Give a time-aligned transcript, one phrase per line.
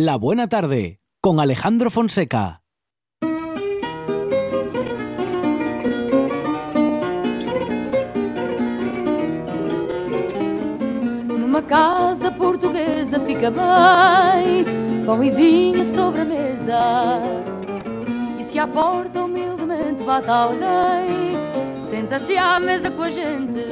[0.00, 2.62] La Buena Tarde con Alejandro Fonseca.
[11.26, 14.64] Numa casa portuguesa fica bem,
[15.04, 17.20] pão e vinho sobre a mesa.
[18.38, 21.34] E se à porta humildemente bate alguém,
[21.90, 23.64] senta-se à mesa com a gente.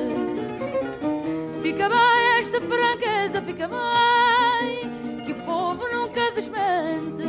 [1.63, 4.26] Fica bem esta franqueza, fica bem,
[6.37, 7.25] desmente.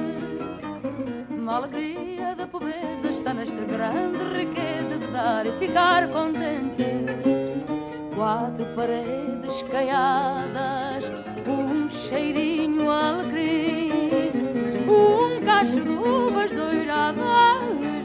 [1.47, 7.05] A alegria da pobreza está nesta grande riqueza de dar e ficar contente.
[8.13, 11.09] Quatro paredes caiadas,
[11.47, 14.33] um cheirinho alegre,
[14.89, 17.23] um cacho de uvas doiradas,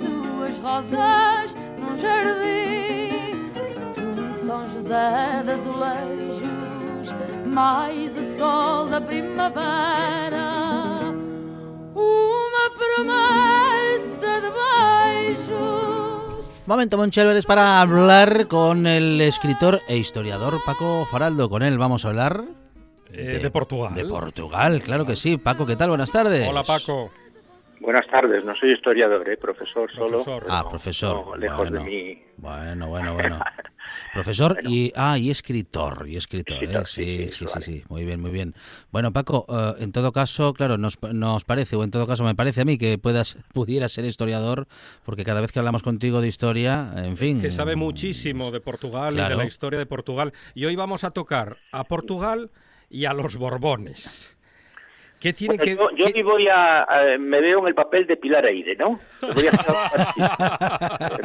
[0.00, 3.50] duas rosas num jardim,
[3.98, 7.12] um São José de azulejos,
[7.44, 10.61] mais o sol da primavera,
[11.94, 14.50] uma promessa de
[15.46, 16.50] beijos.
[16.66, 21.48] Momento, Monchel, para hablar con el escritor e historiador Paco Faraldo.
[21.48, 22.44] Con él vamos a hablar
[23.14, 23.94] Eh, de Portugal.
[23.94, 25.36] De Portugal, claro que sí.
[25.36, 25.90] Paco, ¿qué tal?
[25.90, 26.48] Buenas tardes.
[26.48, 27.10] Hola, Paco.
[27.82, 29.36] Buenas tardes, no soy historiador, ¿eh?
[29.36, 30.22] profesor solo.
[30.22, 30.46] Profesor.
[30.48, 31.26] Ah, profesor.
[31.26, 31.78] no, lejos Bueno.
[31.82, 32.22] de mí.
[32.36, 33.40] Bueno, bueno, bueno.
[34.12, 36.60] Profesor y ah y escritor y escritor, ¿eh?
[36.60, 37.66] Escritor, sí, sí, sí, sí, sí, eso vale.
[37.66, 38.54] sí, muy bien, muy bien.
[38.92, 42.36] Bueno, Paco, eh, en todo caso, claro, nos, nos parece o en todo caso me
[42.36, 44.68] parece a mí que puedas pudieras ser historiador,
[45.04, 49.14] porque cada vez que hablamos contigo de historia, en fin, Que sabe muchísimo de Portugal
[49.14, 50.32] y de la historia de Portugal.
[50.54, 52.52] Y hoy vamos a tocar a Portugal
[52.90, 54.38] y a los Borbones.
[55.22, 58.08] ¿Qué tiene Bueno, que yo yo qué- voy a, a- me veo en el papel
[58.08, 58.98] de Pilar Eire, ¿no?
[59.34, 59.52] Voy a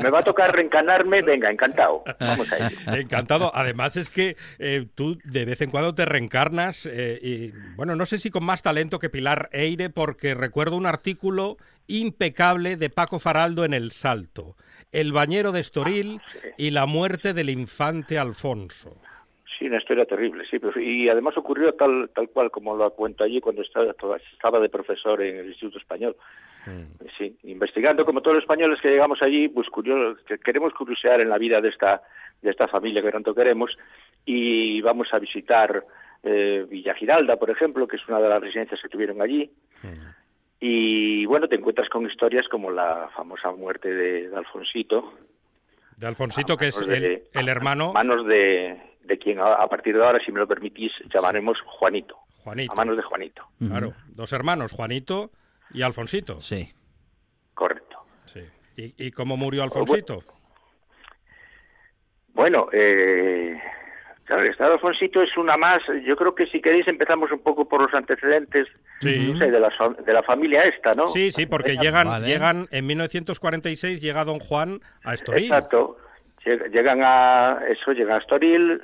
[0.02, 2.04] me va a tocar reencarnarme, venga, encantado.
[2.20, 2.78] Vamos a ello.
[2.96, 3.52] Encantado.
[3.56, 8.06] Además es que eh, tú de vez en cuando te reencarnas eh, y, bueno, no
[8.06, 13.18] sé si con más talento que Pilar Eire, porque recuerdo un artículo impecable de Paco
[13.20, 14.56] Faraldo en El Salto.
[14.92, 16.22] El bañero de Estoril
[16.58, 19.02] y la muerte del infante Alfonso.
[19.58, 20.60] Sí, una historia terrible, sí.
[20.60, 23.92] pero- y además ocurrió tal tal cual como lo cuento allí cuando estaba,
[24.32, 26.16] estaba de profesor en el Instituto Español.
[27.18, 31.30] Sí, investigando como todos los españoles que llegamos allí, pues curio- que queremos curiosear en
[31.30, 32.02] la vida de esta
[32.42, 33.76] de esta familia que tanto queremos
[34.26, 35.84] y vamos a visitar
[36.24, 39.50] eh, Villa Giralda, por ejemplo, que es una de las residencias que tuvieron allí.
[40.60, 45.14] Y bueno, te encuentras con historias como la famosa muerte de, de Alfonsito,
[45.96, 48.76] De Alfonsito, que es de- el, el hermano manos de,
[49.08, 52.18] de quien a, a partir de ahora, si me lo permitís, llamaremos Juanito.
[52.44, 52.72] Juanito.
[52.72, 55.32] A manos de Juanito, Claro, dos hermanos, Juanito
[55.74, 56.40] y Alfonsito.
[56.42, 56.72] Sí.
[57.54, 57.98] correcto.
[58.26, 58.42] Sí.
[58.78, 60.20] ¿Y, y cómo murió Alfonsito?
[62.34, 63.60] Bueno, eh,
[64.26, 65.82] claro, el estado Alfonsito es una más.
[66.06, 68.68] Yo creo que si queréis empezamos un poco por los antecedentes
[69.02, 69.32] Sí.
[69.34, 69.72] no sé, de, la,
[70.06, 71.08] de la familia esta, ¿no?
[71.08, 72.28] Sí, sí, porque llegan, Vale.
[72.28, 75.44] llegan en 1946 llega Don Juan a Estoril.
[75.46, 75.98] Exacto.
[76.48, 78.82] Lleg- Llegan a eso, llegan a Estoril,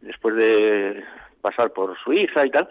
[0.00, 1.04] después de
[1.42, 2.68] pasar por Suiza y tal,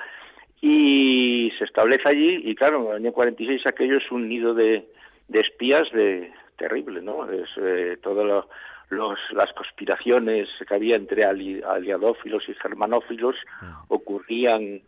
[0.61, 4.85] y se establece allí, y claro, en el año 46 aquello es un nido de,
[5.27, 7.29] de espías de terrible, ¿no?
[7.29, 8.49] Es eh, todas lo-
[8.89, 13.35] los, las conspiraciones que había entre ali- aliadófilos y germanófilos
[13.89, 14.81] ocurrían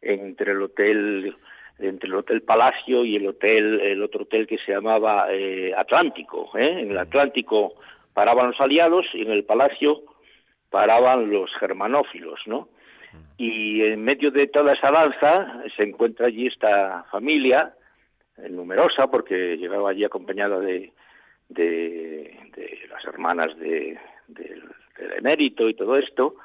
[0.00, 1.36] entre el hotel
[1.78, 6.50] entre el hotel Palacio y el hotel el otro hotel que se llamaba eh, Atlántico
[6.56, 6.80] ¿eh?
[6.80, 7.74] en el Atlántico
[8.14, 10.02] paraban los aliados y en el Palacio
[10.70, 12.68] paraban los germanófilos no
[13.36, 17.74] y en medio de toda esa danza se encuentra allí esta familia
[18.38, 20.92] eh, numerosa porque llegaba allí acompañada de
[21.48, 23.98] de, de las hermanas de,
[24.28, 24.62] del-
[24.98, 26.36] del emérito y todo esto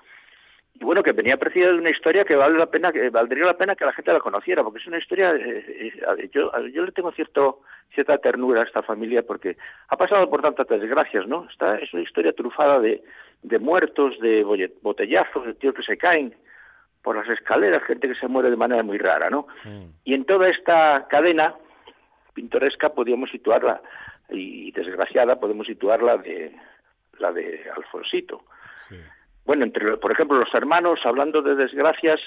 [0.79, 3.57] y bueno que venía precedida de una historia que vale la pena que valdría la
[3.57, 6.91] pena que la gente la conociera porque es una historia eh, eh, yo yo le
[6.91, 7.61] tengo cierto
[7.93, 9.57] cierta ternura a esta familia porque
[9.87, 13.03] ha pasado por tantas desgracias no Está, es una historia trufada de,
[13.41, 14.43] de muertos de
[14.81, 16.35] botellazos de tíos que se caen
[17.01, 19.47] por las escaleras gente que se muere de manera muy rara no
[20.03, 21.55] y en toda esta cadena
[22.33, 23.81] pintoresca podíamos situarla
[24.29, 26.53] y desgraciada podemos situarla de
[27.19, 28.43] la de Alfonsito
[29.47, 32.19] bueno, entre, por ejemplo, los hermanos, hablando de desgracias,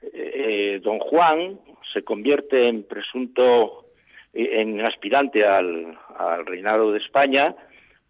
[0.00, 1.60] eh, don Juan
[1.92, 3.84] se convierte en presunto,
[4.32, 7.54] eh, en aspirante al, al reinado de España,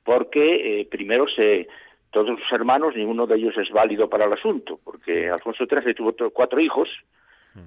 [0.05, 1.67] porque eh, primero se,
[2.13, 6.31] todos sus hermanos, ninguno de ellos es válido para el asunto, porque Alfonso XIII tuvo
[6.31, 6.89] cuatro hijos,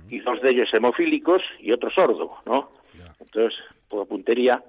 [0.10, 2.72] y dos de ellos hemofílicos y otro sordo, ¿no?
[3.22, 3.58] Entonces,
[3.88, 4.62] por puntería,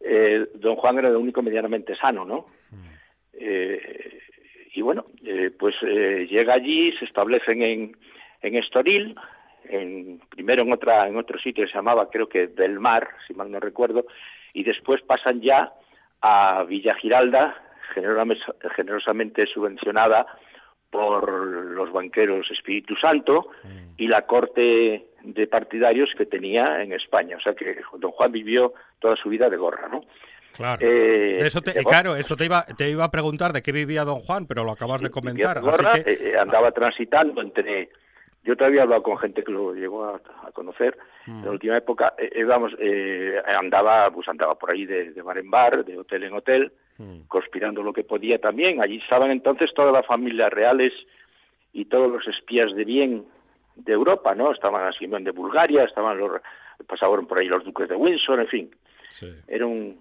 [0.00, 2.46] eh, don Juan era el único medianamente sano, ¿no?
[3.32, 4.18] Eh,
[4.76, 7.96] y bueno, eh, pues eh, llega allí, se establecen en,
[8.42, 9.16] en Estoril,
[9.64, 13.34] en, primero en otra en otro sitio que se llamaba creo que Del Mar, si
[13.34, 14.06] mal no recuerdo,
[14.52, 15.72] y después pasan ya
[16.20, 17.56] a Villa Giralda,
[18.74, 20.26] generosamente subvencionada
[20.90, 23.48] por los banqueros Espíritu Santo
[23.96, 27.36] y la corte de partidarios que tenía en España.
[27.36, 30.02] O sea que don Juan vivió toda su vida de gorra, ¿no?
[30.56, 30.78] Claro.
[30.80, 34.20] Eh, eso te, claro, eso te iba, te iba a preguntar de qué vivía don
[34.20, 35.60] Juan, pero lo acabas de comentar.
[35.96, 37.90] Eh, eh, andaba transitando entre...
[38.42, 40.20] Yo todavía he hablado con gente que lo llegó a,
[40.52, 41.54] conocer en la mm.
[41.54, 42.14] última época.
[42.46, 42.72] vamos,
[43.58, 47.22] andaba, pues andaba por ahí de, bar en bar, de hotel en hotel, mm.
[47.26, 48.80] conspirando lo que podía también.
[48.80, 50.92] Allí estaban entonces todas las familias reales
[51.72, 53.26] y todos los espías de bien
[53.74, 54.52] de Europa, ¿no?
[54.52, 56.40] Estaban así de Bulgaria, estaban los
[56.86, 58.70] pasaban por ahí los duques de Windsor, en fin.
[59.48, 59.98] Era un,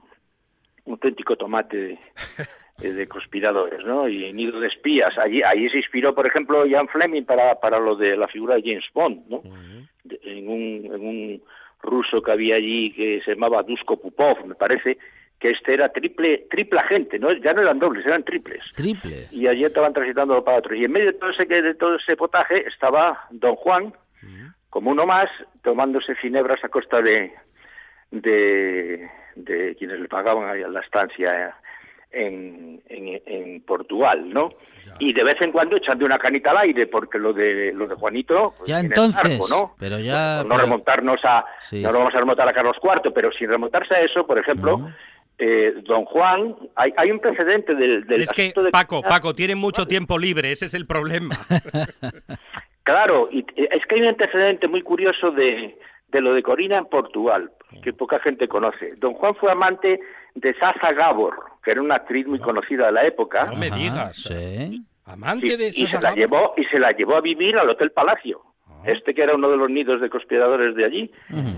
[0.85, 1.99] un auténtico tomate
[2.77, 4.07] de, conspiradores, ¿no?
[4.07, 5.17] Y nido de espías.
[5.17, 8.61] Allí, ahí se inspiró, por ejemplo, Jan Fleming para, para lo de la figura de
[8.61, 9.41] James Bond, ¿no?
[10.23, 11.41] en, un, en un
[11.81, 14.97] ruso que había allí que se llamaba Dusko Pupov, me parece,
[15.39, 17.31] que este era triple, triple agente, ¿no?
[17.33, 18.63] ya no eran dobles, eran triples.
[18.75, 19.27] Triple.
[19.31, 20.75] Y allí estaban transitando para otro.
[20.75, 23.93] Y en medio de todo ese, de todo ese potaje estaba don Juan,
[24.69, 25.29] como uno más,
[25.61, 27.31] tomándose cinebras a costa de,
[28.21, 31.55] de, de quienes le pagaban a la estancia
[32.11, 34.49] en, en, Portugal, ¿no?
[34.99, 37.95] Y de vez en cuando echando una canita al aire, porque lo de lo de
[37.95, 39.73] Juanito pues, ya entonces, ¿no?
[39.79, 43.49] Pero ya no, remontarnos a no lo vamos a remontar a Carlos IV, pero sin
[43.49, 44.89] remontarse a eso, por ejemplo,
[45.37, 49.85] eh, don Juan, hay, hay un precedente del, del es que Paco, Paco tiene mucho
[49.85, 51.35] tiempo libre, ese es el problema.
[52.83, 55.77] claro, y es que hay un antecedente muy curioso de
[56.15, 57.51] de lo de Corina en Portugal,
[57.83, 58.95] que poca gente conoce.
[58.97, 59.99] Don Juan fue amante
[60.33, 63.45] de Sasa Gabor, que era una actriz muy conocida de la época.
[63.45, 64.15] No me digas.
[64.15, 64.85] ¿sí?
[65.05, 67.91] Amante de Sasa y se la llevó y se la llevó a vivir al Hotel
[67.91, 68.41] Palacio
[68.85, 71.11] este que era uno de los nidos de conspiradores de allí.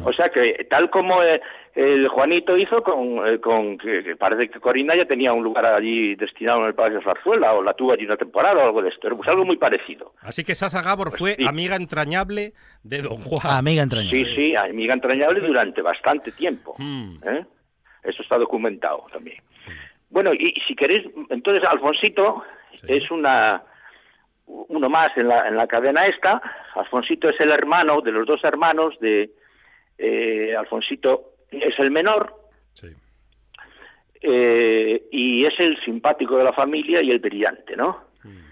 [0.04, 1.42] O sea que tal como eh,
[1.76, 6.16] el Juanito hizo con, eh, con que, parece que Corina ya tenía un lugar allí
[6.16, 8.90] destinado en el Palacio de Zarzuela o la tuvo allí una temporada o algo de
[8.90, 10.14] esto, pues algo muy parecido.
[10.22, 12.54] Así que Sasa Gabor fue amiga entrañable
[12.84, 13.58] de Don Juan.
[13.58, 14.26] Amiga entrañable.
[14.26, 16.76] Sí, sí, amiga entrañable durante bastante tiempo.
[16.78, 17.18] Mm.
[17.28, 17.46] ¿eh?
[18.04, 19.38] Eso está documentado también.
[20.10, 22.44] Bueno, y, si queréis, entonces Alfonsito
[22.88, 23.62] es una
[24.48, 26.42] uno más en la, en la cadena esta.
[26.78, 29.32] Alfonsito es el hermano de los dos hermanos de
[29.98, 32.36] eh, Alfonsito es el menor
[34.22, 38.00] eh, y es el simpático de la familia y el brillante, ¿no?
[38.24, 38.48] Mm.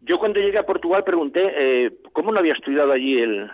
[0.00, 3.50] Yo cuando llegué a Portugal pregunté eh, cómo no había estudiado allí el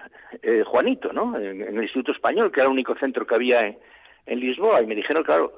[0.64, 1.38] Juanito, ¿no?
[1.38, 4.94] En, el Instituto Español, que era el único centro que había en, Lisboa, y me
[4.94, 5.52] dijeron, claro,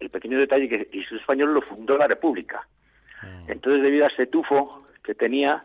[0.00, 2.66] el pequeño detalle que el Instituto Español lo fundó la República.
[3.22, 3.44] Ah.
[3.48, 5.64] Entonces, debido a ese tufo que tenía,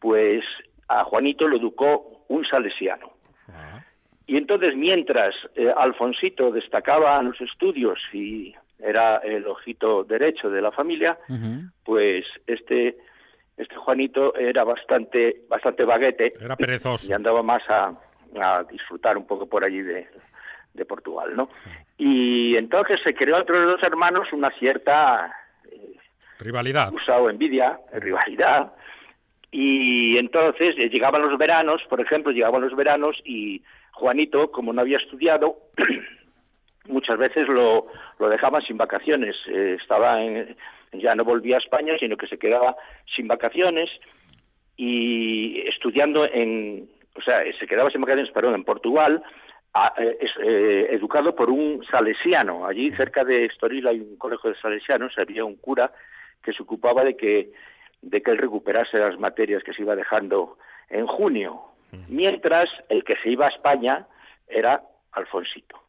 [0.00, 0.44] pues
[0.88, 3.12] a Juanito lo educó un salesiano.
[3.48, 3.82] Ah.
[4.26, 10.62] Y entonces, mientras eh, Alfonsito destacaba en los estudios y era el ojito derecho de
[10.62, 11.18] la familia,
[11.84, 12.96] pues este
[13.56, 16.30] este Juanito era bastante bastante baguete.
[16.40, 17.08] Era perezoso.
[17.08, 17.94] Y andaba más a,
[18.68, 20.08] disfrutar un poco por allí de,
[20.72, 21.48] de Portugal, ¿no?
[21.96, 25.32] Y entonces se creó entre los dos hermanos una cierta
[26.38, 26.92] Rivalidad.
[26.92, 28.72] Usado envidia, rivalidad.
[29.56, 33.62] Y entonces eh, llegaban los veranos, por ejemplo, llegaban los veranos y
[33.92, 35.58] Juanito, como no había estudiado,
[36.88, 37.86] muchas veces lo,
[38.18, 39.36] lo dejaban sin vacaciones.
[39.46, 40.56] Eh, estaba en,
[40.92, 42.74] ya no volvía a España, sino que se quedaba
[43.14, 43.88] sin vacaciones
[44.76, 49.22] y estudiando en, o sea, se quedaba sin vacaciones, perdón, en Portugal,
[49.96, 52.66] eh, educado por un salesiano.
[52.66, 55.92] Allí cerca de Estoril hay un colegio de salesianos, había un cura
[56.42, 57.52] que se ocupaba de que,
[58.04, 60.58] de que él recuperase las materias que se iba dejando
[60.88, 61.62] en junio,
[62.08, 64.06] mientras el que se iba a España
[64.48, 64.82] era
[65.12, 65.80] Alfonsito.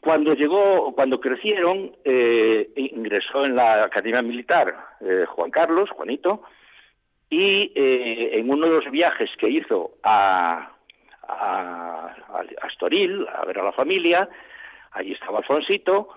[0.00, 6.42] Cuando llegó, cuando crecieron, eh, ingresó en la Academia Militar eh, Juan Carlos, Juanito,
[7.28, 10.70] y eh, en uno de los viajes que hizo a,
[11.28, 14.28] a, a Astoril, a ver a la familia,
[14.92, 16.08] allí estaba Alfonsito,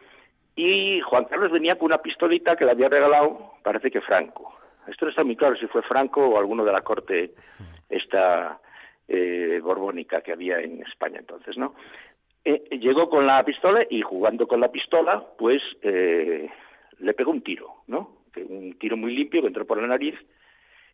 [0.56, 4.63] y Juan Carlos venía con una pistolita que le había regalado, parece que Franco.
[4.88, 7.32] Esto no está muy claro si fue Franco o alguno de la corte
[7.90, 8.60] esta
[9.08, 11.76] eh, borbónica que había en España entonces, ¿no?
[12.46, 16.50] Eh, llegó con la pistola y jugando con la pistola, pues eh,
[17.00, 18.18] le pegó un tiro, ¿no?
[18.36, 20.16] Un tiro muy limpio que entró por la nariz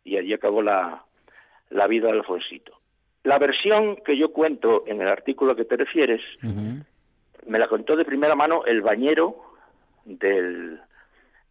[0.04, 1.04] y allí acabó la,
[1.70, 2.78] la vida de Alfonsito.
[3.24, 6.20] La versión que yo cuento en el artículo que te refieres,
[7.46, 9.36] me la contó de primera mano el bañero
[10.04, 10.80] del,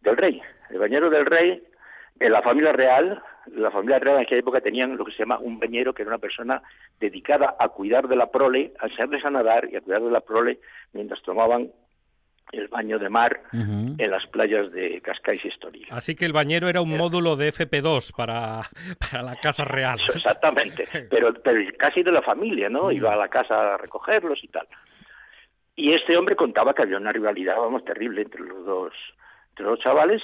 [0.00, 0.40] del rey.
[0.70, 1.62] El bañero del rey
[2.20, 5.38] En la familia real, la familia real en aquella época tenían lo que se llama
[5.38, 6.62] un bañero, que era una persona
[7.00, 10.20] dedicada a cuidar de la prole, a enseñarles a nadar y a cuidar de la
[10.20, 10.58] prole
[10.92, 11.70] mientras tomaban
[12.52, 15.86] el baño de mar en las playas de Cascais y Estoril.
[15.90, 18.62] Así que el bañero era un módulo de FP2 para,
[19.10, 19.98] para la Casa Real.
[20.00, 22.92] Eso, Exactamente, pero, pero casi de la familia, ¿no?
[22.92, 24.66] Iba a la casa a recogerlos y tal.
[25.74, 28.92] Y este hombre contaba que había una rivalidad, vamos, terrible entre los dos,
[29.50, 30.22] entre los dos chavales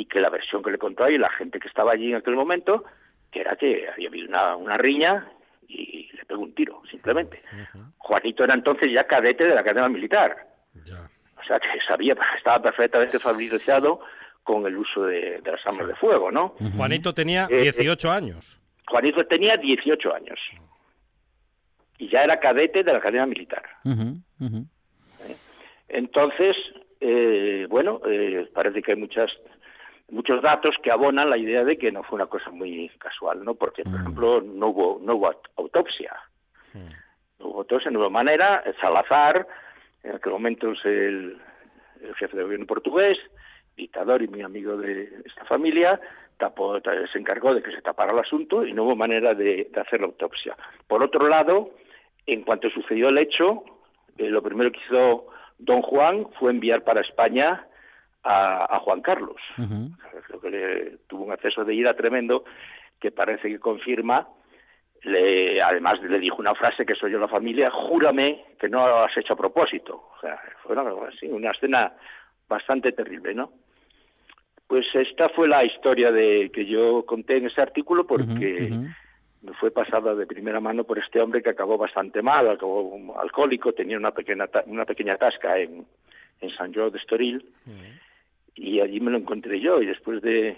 [0.00, 2.34] y que la versión que le contó ahí la gente que estaba allí en aquel
[2.34, 2.84] momento,
[3.30, 5.28] que era que había habido una, una riña
[5.68, 7.42] y le pegó un tiro, simplemente.
[7.98, 10.48] Juanito era entonces ya cadete de la Academia Militar.
[10.86, 11.06] Ya.
[11.38, 14.00] O sea, que sabía, estaba perfectamente familiarizado
[14.42, 16.54] con el uso de, de las armas de fuego, ¿no?
[16.76, 17.62] Juanito tenía Eh, eh.
[17.72, 18.58] 18 años.
[18.88, 20.38] Juanito tenía 18 años
[21.98, 23.62] y ya era cadete de la Academia Militar.
[23.84, 24.64] Ujú.
[25.88, 26.56] Entonces,
[27.00, 29.30] eh, bueno, eh, parece que hay muchas
[30.10, 33.54] muchos datos que abonan la idea de que no fue una cosa muy casual, ¿no?
[33.54, 36.12] Porque, por ejemplo, no hubo no hubo autopsia.
[37.38, 38.62] No hubo autopsia, no hubo manera.
[38.80, 39.46] Salazar,
[40.02, 41.40] en aquel momento es el,
[42.02, 43.18] el jefe de gobierno portugués,
[43.76, 46.00] dictador y muy amigo de esta familia,
[46.36, 49.80] tapó, se encargó de que se tapara el asunto y no hubo manera de, de
[49.80, 50.56] hacer la autopsia.
[50.86, 51.70] Por otro lado,
[52.26, 53.64] en cuanto sucedió el hecho,
[54.18, 55.26] eh, lo primero que hizo
[55.58, 57.66] don Juan fue enviar para España
[58.22, 59.40] a, a Juan Carlos.
[59.56, 62.44] Creo que le, tuvo un acceso de ira tremendo
[62.98, 64.28] que parece que confirma.
[65.02, 69.02] Le, además le dijo una frase que soy yo la familia, júrame que no lo
[69.04, 70.10] has hecho a propósito.
[70.16, 71.92] O sea, fue una, sí, una escena
[72.48, 73.50] bastante terrible, ¿no?
[74.66, 78.70] Pues esta fue la historia de que yo conté en ese artículo porque
[79.42, 83.72] me fue pasada de primera mano por este hombre que acabó bastante mal, acabó alcohólico,
[83.72, 85.86] tenía una pequeña una pequeña tasca en,
[86.40, 87.44] en San Jorge de Estoril
[88.54, 90.56] y allí me lo encontré yo y después de,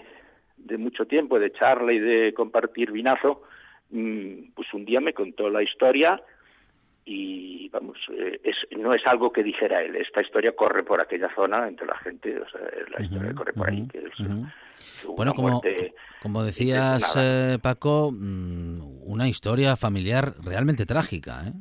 [0.57, 3.43] de mucho tiempo de charla y de compartir vinazo,
[3.91, 6.21] mm, pues un día me contó la historia
[7.05, 11.33] y vamos, eh, es, no es algo que dijera él, esta historia corre por aquella
[11.35, 12.61] zona entre la gente, o sea,
[12.97, 14.19] la historia corre por ahí, que es
[15.05, 21.53] hubo Bueno, como, muerte como decías, eh, Paco, mm, una historia familiar realmente trágica, ¿eh?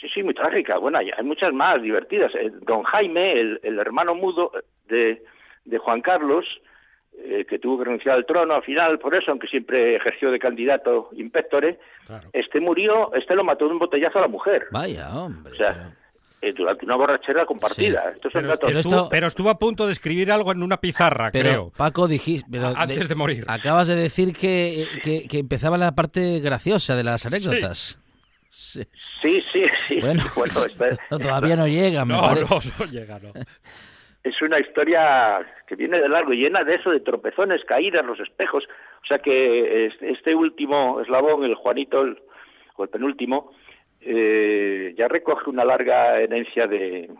[0.00, 0.78] Sí, sí, muy trágica.
[0.78, 2.32] Bueno, hay, hay muchas más divertidas.
[2.36, 4.52] Eh, Don Jaime, el, el hermano mudo
[4.88, 5.22] de,
[5.64, 6.44] de Juan Carlos,
[7.24, 10.38] eh, que tuvo que renunciar al trono al final por eso, aunque siempre ejerció de
[10.38, 12.28] candidato impectore, Claro.
[12.32, 14.66] este murió, este lo mató de un botellazo a la mujer.
[14.70, 15.52] Vaya, hombre.
[15.52, 16.08] O sea, pero-
[16.40, 18.12] eh, durante una borrachera compartida.
[18.14, 18.68] Estos son Pero, datos.
[18.68, 21.72] Pero estuvo, esto- pero estuvo a punto de escribir algo en una pizarra, Pero, creo.
[21.76, 22.46] Paco, dijiste...
[22.76, 23.44] Antes de morir.
[23.48, 27.98] Acabas de decir que, que, que empezaba la parte graciosa de las anécdotas.
[28.50, 28.82] Sí.
[29.20, 30.00] Sí, sí, sí.
[30.00, 30.22] Bueno,
[31.10, 32.40] todavía no llega, me No, no,
[32.78, 33.32] no llega, no.
[34.28, 38.64] Es una historia que viene de largo, llena de eso, de tropezones, caídas, los espejos.
[39.02, 42.18] O sea que este, último eslabón, el Juanito, el-
[42.76, 43.52] o el penúltimo,
[44.00, 47.10] eh, ya recoge una larga herencia de,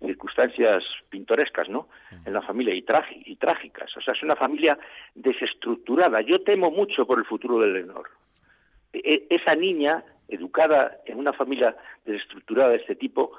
[0.00, 1.88] circunstancias pintorescas, ¿no?
[2.24, 3.96] En la familia y, trágicas.
[3.96, 4.78] O sea, es una familia
[5.14, 6.20] desestructurada.
[6.20, 8.08] Yo temo mucho por el futuro de Leonor.
[8.92, 13.32] E- esa niña, educada en una familia desestructurada de este tipo,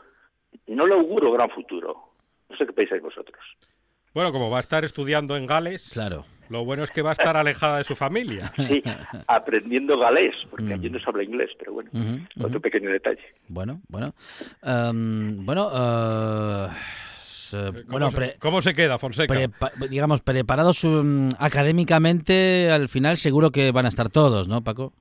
[0.75, 1.95] no le auguro gran futuro.
[2.50, 3.39] No sé qué pensáis vosotros.
[4.13, 6.25] Bueno, como va a estar estudiando en Gales, Claro.
[6.50, 8.51] lo bueno es que va a estar alejada de su familia.
[8.57, 8.81] Sí,
[9.27, 10.71] aprendiendo galés, porque Mm.
[10.74, 11.91] allí no se habla inglés, pero bueno,
[12.43, 13.21] otro pequeño detalle.
[13.47, 14.13] Bueno, bueno.
[14.63, 15.69] Em, bueno,
[17.21, 19.33] s- ¿Cómo, bueno, se, cómo se queda, Fonseca?
[19.33, 24.93] prepa- digamos, preparados um, académicamente, al final seguro que van a estar todos, ¿no, Paco?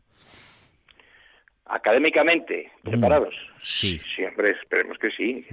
[1.69, 3.35] Académicamente, preparados.
[3.61, 4.01] Sí.
[4.15, 5.47] Siempre esperemos que sí.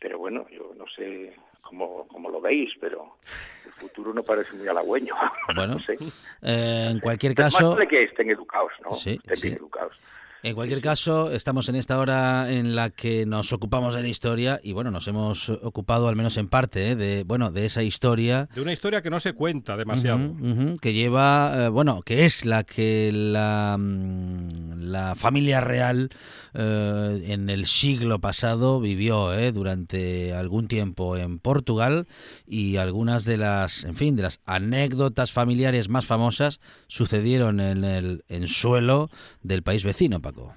[0.00, 3.18] Pero bueno, yo no sé cómo, cómo lo veis, pero
[3.64, 5.14] el futuro no parece muy halagüeño.
[5.54, 5.96] Bueno, no sé.
[6.42, 8.94] Eh, en cualquier Pero más caso, vale que estén educados, ¿no?
[8.94, 9.46] Sí, estén sí.
[9.48, 9.96] bien educados.
[10.42, 14.60] En cualquier caso, estamos en esta hora en la que nos ocupamos de la historia
[14.62, 16.96] y bueno, nos hemos ocupado al menos en parte ¿eh?
[16.96, 20.34] de bueno de esa historia De una historia que no se cuenta demasiado.
[20.80, 26.10] Que lleva, eh, bueno, que es la que la, mm, la familia real
[26.54, 32.06] eh, en el siglo pasado vivió eh, durante algún tiempo en Portugal
[32.46, 38.22] y algunas de las, en fin, de las anécdotas familiares más famosas sucedieron en el
[38.28, 39.08] en suelo
[39.42, 40.54] del país vecino, Paco.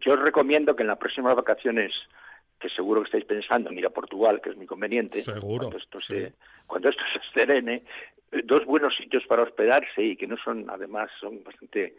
[0.00, 1.92] Yo os recomiendo que en las próximas vacaciones,
[2.62, 5.76] que seguro que estáis pensando en ir a Portugal, que es muy conveniente, Seguro, cuando
[5.78, 6.14] esto sí.
[6.14, 6.32] se,
[6.66, 7.82] cuando esto se serene,
[8.30, 11.96] eh, dos buenos sitios para hospedarse y que no son, además, son bastante,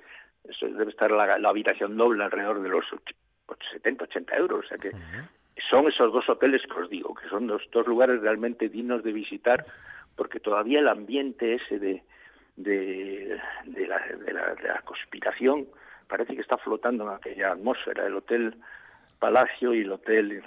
[0.49, 3.13] eso debe estar la, la habitación doble alrededor de los och-
[3.47, 4.91] och- 70, 80 euros, o sea que
[5.69, 9.11] son esos dos hoteles que os digo, que son dos, dos lugares realmente dignos de
[9.11, 9.65] visitar
[10.15, 12.03] porque todavía el ambiente ese de,
[12.55, 15.67] de, de, la, de, la, de la conspiración
[16.07, 18.55] parece que está flotando en aquella atmósfera, el Hotel
[19.23, 20.43] Palacio y el hotel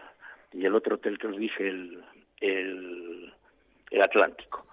[0.52, 2.04] y el otro hotel que os dije, el,
[2.42, 3.32] el,
[3.90, 4.66] el Atlántico.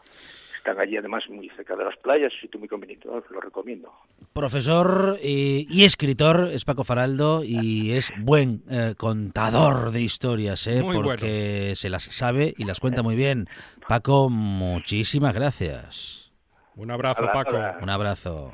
[0.57, 3.93] Están allí además muy cerca de las playas, sitio muy conveniente, os lo recomiendo.
[4.33, 10.83] Profesor y, y escritor es Paco Faraldo y es buen eh, contador de historias, ¿eh?
[10.83, 13.47] Muy porque se las sabe y las cuenta muy bien.
[13.87, 16.33] Paco, muchísimas gracias.
[16.75, 17.57] Un abrazo, Paco.
[17.81, 18.53] Un abrazo.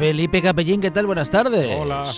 [0.00, 1.04] Felipe Capellín, ¿qué tal?
[1.04, 1.76] Buenas tardes.
[1.78, 2.10] Hola.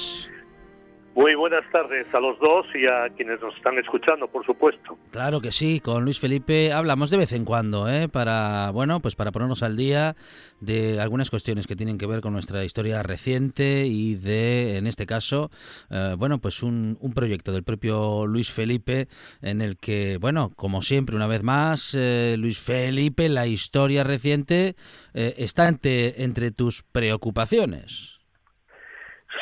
[1.14, 4.96] Muy buenas tardes a los dos y a quienes nos están escuchando, por supuesto.
[5.10, 8.08] Claro que sí, con Luis Felipe hablamos de vez en cuando, ¿eh?
[8.08, 10.16] Para, bueno, pues para ponernos al día
[10.60, 15.04] de algunas cuestiones que tienen que ver con nuestra historia reciente y de, en este
[15.04, 15.50] caso,
[15.90, 19.08] eh, bueno, pues un, un proyecto del propio Luis Felipe
[19.42, 24.76] en el que, bueno, como siempre, una vez más, eh, Luis Felipe, la historia reciente
[25.12, 28.11] eh, está entre, entre tus preocupaciones.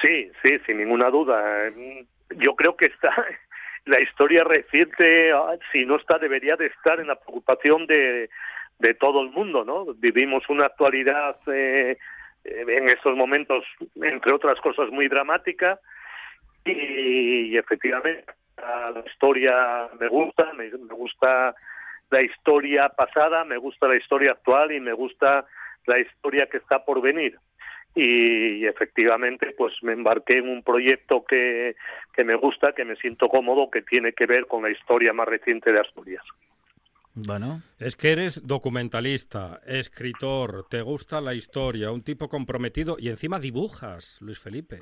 [0.00, 1.70] Sí, sí, sin ninguna duda.
[2.36, 3.10] Yo creo que está
[3.86, 8.30] la historia reciente, ah, si no está, debería de estar en la preocupación de,
[8.78, 9.86] de todo el mundo, ¿no?
[9.94, 11.96] Vivimos una actualidad eh,
[12.44, 13.64] en estos momentos,
[13.96, 15.78] entre otras cosas, muy dramática
[16.64, 18.24] y, efectivamente
[18.56, 21.54] la historia me gusta, me gusta
[22.10, 25.46] la historia pasada, me gusta la historia actual y me gusta
[25.86, 27.38] la historia que está por venir
[27.94, 31.76] y efectivamente pues me embarqué en un proyecto que,
[32.14, 35.28] que me gusta, que me siento cómodo, que tiene que ver con la historia más
[35.28, 36.24] reciente de Asturias.
[37.14, 43.40] Bueno, Es que eres documentalista, escritor, te gusta la historia, un tipo comprometido y encima
[43.40, 44.76] dibujas, Luis Felipe.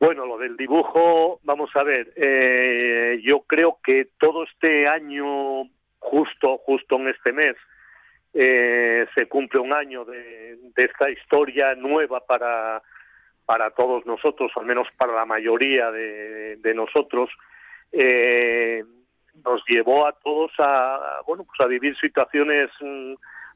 [0.00, 5.64] Bueno, lo del dibujo, vamos a ver, eh, yo creo que todo este año,
[5.98, 7.56] justo, justo en este mes,
[8.40, 12.80] eh, se cumple un año de, de esta historia nueva para,
[13.44, 17.30] para todos nosotros, al menos para la mayoría de, de nosotros,
[17.90, 18.84] eh,
[19.44, 23.14] nos llevó a todos a, bueno, pues a vivir situaciones mm,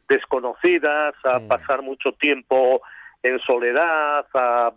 [0.09, 1.47] desconocidas, a Mm.
[1.47, 2.83] pasar mucho tiempo
[3.23, 4.73] en soledad, a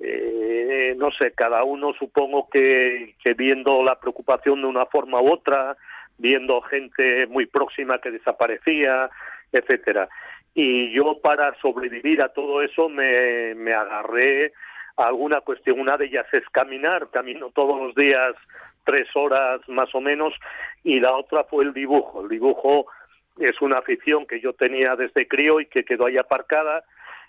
[0.00, 5.30] eh, no sé, cada uno supongo que, que viendo la preocupación de una forma u
[5.30, 5.76] otra,
[6.18, 9.10] viendo gente muy próxima que desaparecía,
[9.52, 10.08] etcétera.
[10.54, 14.52] Y yo para sobrevivir a todo eso me, me agarré
[14.96, 15.80] a alguna cuestión.
[15.80, 18.34] Una de ellas es caminar, camino todos los días
[18.84, 20.32] tres horas más o menos,
[20.82, 22.22] y la otra fue el dibujo.
[22.22, 22.86] El dibujo
[23.38, 26.84] es una afición que yo tenía desde crío y que quedó ahí aparcada,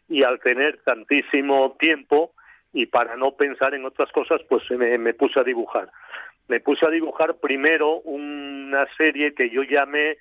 [0.07, 2.31] y al tener tantísimo tiempo,
[2.71, 5.89] y para no pensar en otras cosas, pues me, me puse a dibujar.
[6.49, 10.17] Me puse a dibujar primero una serie que yo llamé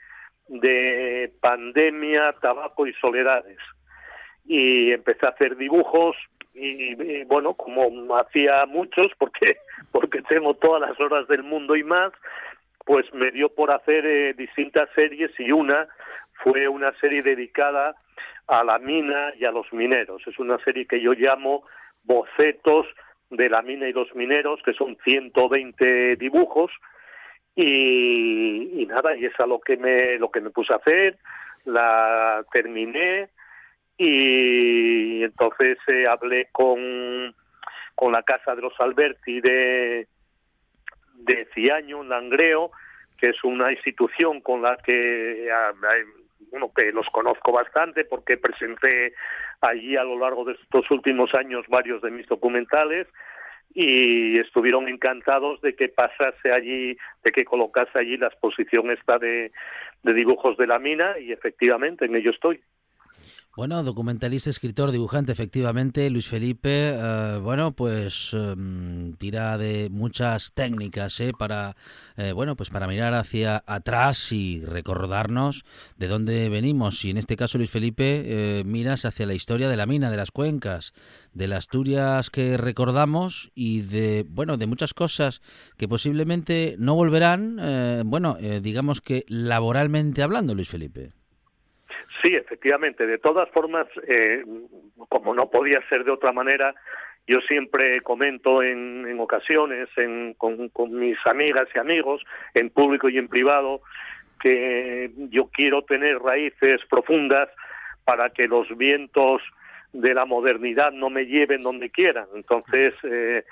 [0.46, 3.58] de pandemia, tabaco y soledades.
[4.46, 6.16] Y empecé a hacer dibujos
[6.54, 9.56] y, bueno, como hacía muchos, porque,
[9.90, 12.12] porque tengo todas las horas del mundo y más,
[12.84, 15.88] pues me dio por hacer eh, distintas series y una
[16.42, 17.96] fue una serie dedicada
[18.46, 20.22] a la mina y a los mineros.
[20.26, 21.64] Es una serie que yo llamo
[22.04, 22.86] Bocetos
[23.30, 26.70] de la mina y los mineros, que son 120 dibujos,
[27.54, 31.18] y, y nada, y es a lo que me, lo que me puse a hacer,
[31.64, 33.28] la terminé,
[33.96, 37.34] y entonces eh, hablé con,
[37.94, 40.06] con la Casa de los Alberti de,
[41.14, 42.70] de Ciaño, Langreo,
[43.18, 45.50] que es una institución con la que
[46.50, 49.14] bueno, que los conozco bastante porque presenté
[49.61, 53.06] allí a lo largo de estos últimos años varios de mis documentales
[53.74, 59.52] y estuvieron encantados de que pasase allí, de que colocase allí la exposición esta de,
[60.02, 62.61] de dibujos de la mina y efectivamente en ello estoy.
[63.58, 71.18] Bueno, documentalista, escritor, dibujante, efectivamente, Luis Felipe, eh, bueno, pues em, tira de muchas técnicas
[71.18, 71.32] ¿eh?
[71.36, 71.74] para,
[72.16, 75.64] eh, bueno, pues para mirar hacia atrás y recordarnos
[75.96, 77.04] de dónde venimos.
[77.04, 80.18] Y en este caso, Luis Felipe, eh, miras hacia la historia de la mina, de
[80.18, 80.92] las cuencas,
[81.34, 85.42] de las Asturias que recordamos y de, bueno, de muchas cosas
[85.76, 87.56] que posiblemente no volverán,
[88.08, 91.17] bueno, digamos que laboralmente hablando, Luis Felipe.
[92.22, 93.06] Sí, efectivamente.
[93.06, 94.44] De todas formas, eh,
[95.08, 96.74] como no podía ser de otra manera,
[97.28, 99.88] yo siempre comento en, ocasiones
[100.38, 103.82] con, mis amigas y amigos, en público y en privado,
[104.40, 107.50] que yo quiero tener raíces profundas
[108.04, 109.42] para que los vientos
[109.92, 112.26] de la modernidad no me lleven donde quieran.
[112.34, 113.44] Entonces, eh,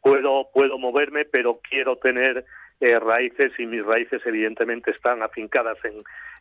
[0.00, 2.46] puedo, puedo moverme, pero quiero tener
[2.80, 5.76] eh, raíces y mis raíces evidentemente están afincadas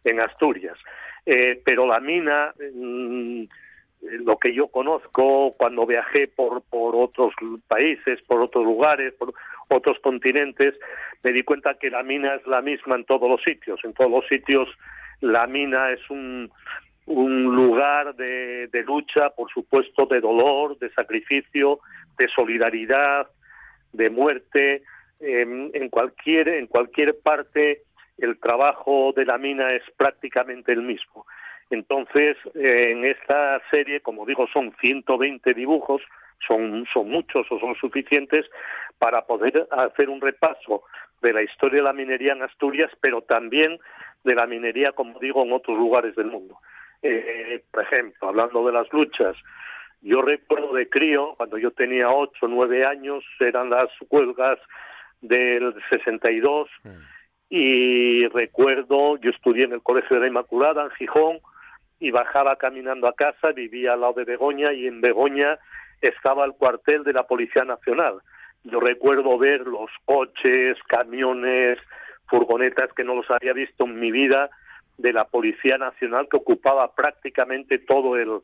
[0.06, 0.78] en Asturias.
[1.26, 3.44] Eh, pero la mina, mm,
[4.26, 7.34] lo que yo conozco cuando viajé por, por otros
[7.68, 9.34] países, por otros lugares, por
[9.70, 10.76] otros continentes,
[11.24, 13.80] me di cuenta que la mina es la misma en todos los sitios.
[13.84, 14.70] En todos los sitios
[15.22, 16.52] la mina es un,
[17.08, 21.80] un lugar de, de lucha, por supuesto, de dolor, de sacrificio,
[22.18, 23.28] de solidaridad,
[23.94, 24.84] de muerte.
[25.22, 27.84] En, en cualquier en cualquier parte
[28.18, 31.26] el trabajo de la mina es prácticamente el mismo.
[31.70, 36.02] Entonces, eh, en esta serie, como digo, son 120 dibujos,
[36.48, 38.46] son, son muchos o son suficientes
[39.00, 40.84] para poder hacer un repaso
[41.22, 43.80] de la historia de la minería en Asturias, pero también
[44.24, 46.60] de la minería, como digo, en otros lugares del mundo.
[47.02, 49.36] Eh, por ejemplo, hablando de las luchas,
[50.02, 54.60] yo recuerdo de crío, cuando yo tenía 8 o 9 años, eran las huelgas
[55.22, 56.70] del 62,
[57.50, 61.40] y recuerdo, yo estudié en el Colegio de la Inmaculada en Gijón
[62.00, 65.60] y bajaba caminando a casa, vivía al lado de Begoña y en Begoña
[66.02, 68.16] estaba el cuartel de la Policía Nacional.
[68.64, 71.78] Yo recuerdo ver los coches, camiones,
[72.28, 74.50] furgonetas que no los había visto en mi vida
[74.98, 78.40] de la Policía Nacional que ocupaba prácticamente todo el,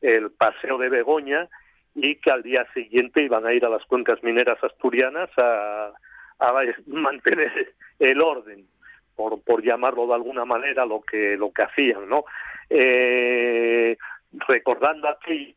[0.00, 1.48] el paseo de Begoña
[1.94, 5.92] y que al día siguiente iban a ir a las cuencas mineras asturianas a,
[6.38, 6.52] a
[6.86, 8.66] mantener el orden,
[9.16, 12.24] por, por llamarlo de alguna manera, lo que, lo que hacían, ¿no?
[12.70, 13.96] Eh,
[14.32, 15.56] recordando aquí,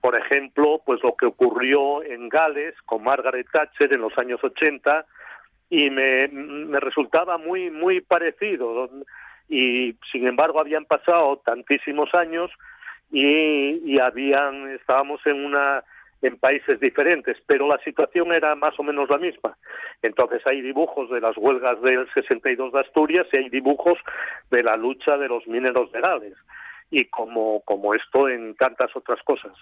[0.00, 5.04] por ejemplo, pues lo que ocurrió en Gales con Margaret Thatcher en los años 80
[5.68, 8.90] y me, me resultaba muy, muy parecido.
[9.48, 12.50] Y sin embargo habían pasado tantísimos años
[13.10, 15.84] y, y habían, estábamos en una
[16.22, 19.56] en países diferentes, pero la situación era más o menos la misma.
[20.02, 23.98] Entonces hay dibujos de las huelgas del 62 de Asturias y hay dibujos
[24.50, 26.36] de la lucha de los mineros de Gales.
[26.90, 27.62] Y como,
[27.94, 29.52] esto en tantas otras cosas.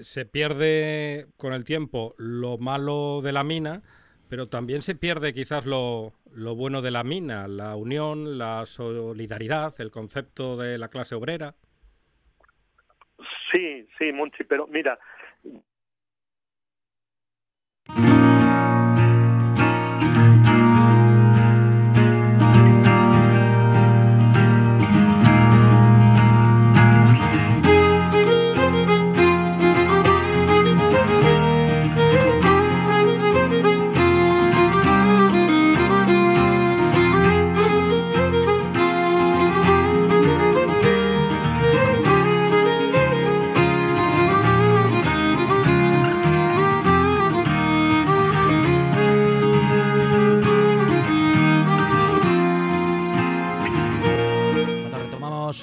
[0.00, 3.82] Se pierde con el tiempo lo malo de la mina,
[4.28, 9.74] pero también se pierde quizás lo, lo bueno de la mina, la unión, la solidaridad,
[9.78, 11.54] el concepto de la clase obrera.
[13.98, 14.98] Sí, Monchi, pero mira,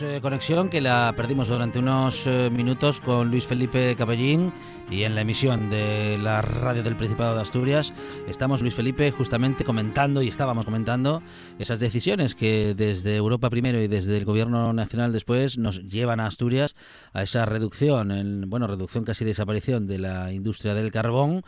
[0.01, 4.51] Eh, conexión que la perdimos durante unos eh, minutos con Luis Felipe Cabellín
[4.89, 7.93] y en la emisión de la radio del Principado de Asturias
[8.27, 11.21] estamos Luis Felipe justamente comentando y estábamos comentando
[11.59, 16.27] esas decisiones que desde Europa primero y desde el gobierno nacional después nos llevan a
[16.27, 16.75] Asturias
[17.11, 21.43] a esa reducción, en, bueno, reducción casi desaparición de la industria del carbón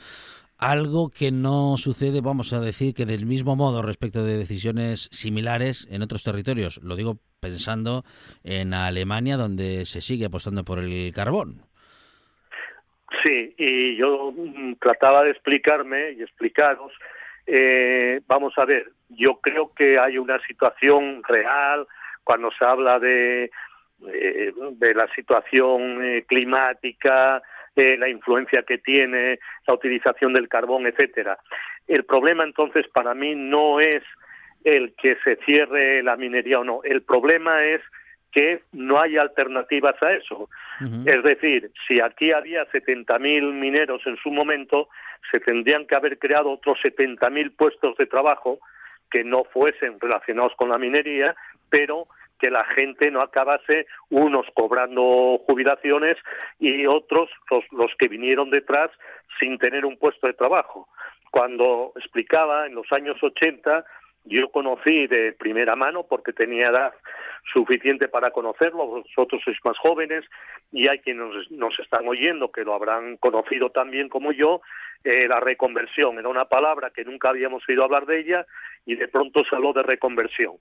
[0.58, 5.88] algo que no sucede, vamos a decir, que del mismo modo respecto de decisiones similares
[5.92, 6.82] en otros territorios.
[6.84, 8.04] Lo digo pensando
[8.44, 11.62] en Alemania, donde se sigue apostando por el carbón.
[13.24, 16.92] Sí, y yo mm, trataba de explicarme y explicaros.
[17.48, 21.88] Eh, vamos a ver, yo creo que hay una situación real
[22.24, 23.52] cuando se habla de,
[24.08, 27.42] eh, de la situación eh, climática,
[27.76, 31.38] la influencia que tiene la utilización del carbón, etcétera.
[31.88, 34.04] El problema entonces para mí no es
[34.64, 37.82] el que se cierre la minería o no, el problema es
[38.32, 40.50] que no hay alternativas a eso.
[41.06, 44.90] Es decir, si aquí había 70.000 mineros en su momento,
[45.32, 48.60] se tendrían que haber creado otros 70.000 puestos de trabajo
[49.10, 51.34] que no fuesen relacionados con la minería,
[51.70, 52.08] pero
[52.40, 56.18] que la gente no acabase unos cobrando jubilaciones
[56.60, 58.92] y otros, los, los que vinieron detrás,
[59.40, 60.88] sin tener un puesto de trabajo.
[61.32, 63.86] Cuando explicaba en los años 80,
[64.26, 66.94] yo conocí de primera mano porque tenía edad
[67.54, 70.26] suficiente para conocerlo, vosotros sois más jóvenes
[70.72, 74.62] y hay quienes nos, están oyendo que lo habrán conocido también como yo,
[75.04, 76.18] eh, la reconversión.
[76.18, 78.46] Era una palabra que nunca habíamos oído hablar de ella
[78.86, 80.56] y de pronto se habló de reconversión.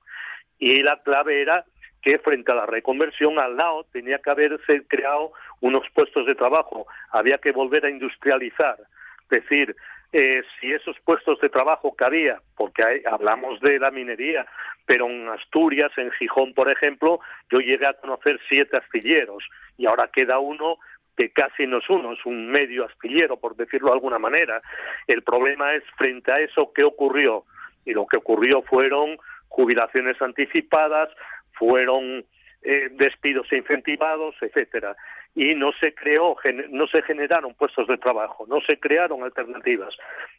[0.59, 1.65] Y la clave era
[2.03, 6.87] que frente a la reconversión al lado tenía que haberse creado unos puestos de trabajo,
[7.11, 8.77] había que volver a industrializar,
[9.23, 9.75] es decir,
[10.17, 14.47] eh, si esos puestos de trabajo que porque hablamos de la minería,
[14.87, 17.19] pero en Asturias, en Gijón, por ejemplo,
[17.51, 19.43] yo llegué a conocer siete astilleros
[19.77, 20.79] y ahora queda uno
[21.17, 24.63] que casi no es uno, es un medio astillero, por decirlo de alguna manera.
[25.09, 27.45] El problema es frente a eso, ¿qué ocurrió?
[27.85, 31.09] Y lo que ocurrió fueron jubilaciones anticipadas,
[31.55, 32.25] fueron
[32.63, 34.95] eh, despidos incentivados, etcétera.
[35.35, 36.37] Y no se creó,
[36.71, 39.95] no se generaron puestos de trabajo, no se crearon alternativas.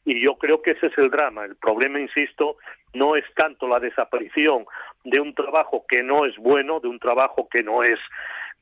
[0.06, 1.44] Y yo creo que ese es el drama.
[1.44, 2.58] El problema, insisto,
[2.94, 4.66] no es tanto la desaparición
[5.04, 8.00] de un trabajo que no es bueno, de un trabajo que no es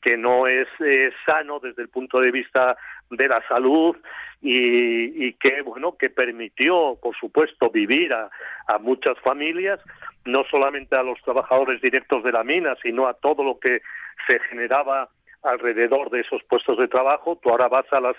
[0.01, 2.75] que no es eh, sano desde el punto de vista
[3.09, 3.95] de la salud
[4.41, 8.29] y, y, que bueno que permitió por supuesto vivir a,
[8.67, 9.79] a muchas familias
[10.25, 13.81] no solamente a los trabajadores directos de la mina, sino a todo lo que
[14.27, 15.09] se generaba
[15.43, 17.37] alrededor de esos puestos de trabajo.
[17.41, 18.15] Tú ahora vas a las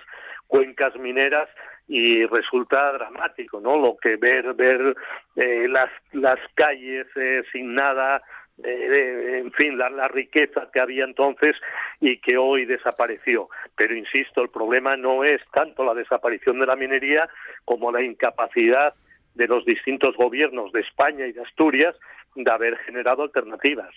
[0.47, 1.49] cuencas mineras
[1.89, 3.79] y resulta dramático, ¿no?
[3.79, 4.95] Lo que ver ver
[5.37, 8.23] eh, las las calles eh, sin nada,
[8.63, 11.57] eh, en fin, la, la, riqueza que había entonces
[12.01, 13.49] y que hoy desapareció.
[13.77, 17.29] Pero insisto, el problema no es tanto la desaparición de la minería
[17.65, 18.95] como la incapacidad
[19.35, 21.97] de los distintos gobiernos de España y de Asturias
[22.35, 23.95] de haber generado alternativas.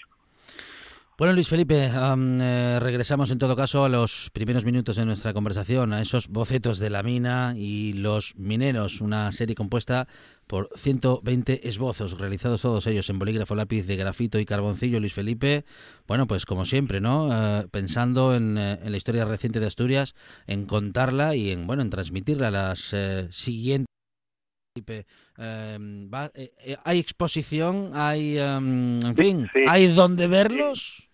[1.17, 5.91] Bueno, Luis Felipe, eh, regresamos en todo caso a los primeros minutos de nuestra conversación,
[5.91, 10.07] a esos bocetos de la mina y los mineros, una serie compuesta
[10.45, 15.65] por 120 esbozos, realizados todos ellos en bolígrafo, lápiz de grafito y carboncillo, Luis Felipe.
[16.07, 17.29] Bueno, pues como siempre, ¿no?
[17.31, 20.13] Eh, pensando en, eh, en, la historia reciente de Asturias,
[20.45, 22.95] en contarla y en, bueno, en transmitirla a las
[23.31, 23.87] siguientes
[25.37, 27.91] Em, eh, eh, ¿Hay exposición?
[27.93, 31.06] ¿Hay, em, en fin, ¿hay donde verlos?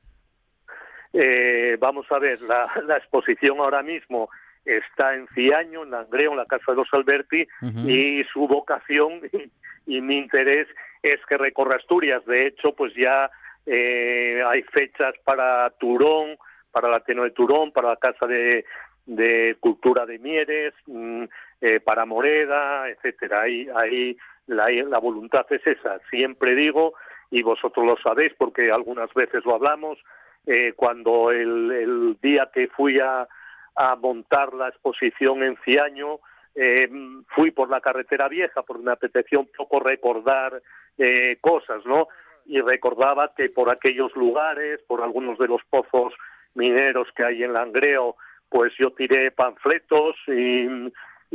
[1.14, 4.30] Eh, vamos a ver, la, exposición ahora mismo
[4.66, 7.48] está en Ciaño, en Langreo, en la Casa de los Alberti,
[7.86, 9.22] y su vocación
[9.86, 10.68] y, mi interés
[11.02, 12.26] es que recorra Asturias.
[12.26, 13.30] De hecho, pues ya
[13.66, 16.38] hay fechas para Turón,
[16.72, 18.66] para la Teno de Turón, para la Casa de,
[19.06, 21.24] de Cultura de Mieres, mm,
[21.62, 23.42] eh, para Moreda, etcétera.
[23.42, 26.00] Ahí, ahí la, la voluntad es esa.
[26.10, 26.94] Siempre digo,
[27.32, 29.98] y vosotros lo sabéis porque algunas veces lo hablamos,
[30.46, 33.28] eh, cuando el, el, día que fui a,
[33.76, 36.20] a, montar la exposición en Ciaño,
[36.56, 36.90] eh,
[37.30, 40.62] fui por la carretera vieja porque me apeteció un poco recordar
[40.98, 42.08] eh, cosas, ¿no?
[42.46, 46.14] Y recordaba que por aquellos lugares, por algunos de los pozos
[46.54, 48.16] mineros que hay en Langreo,
[48.50, 50.68] pues yo tiré panfletos y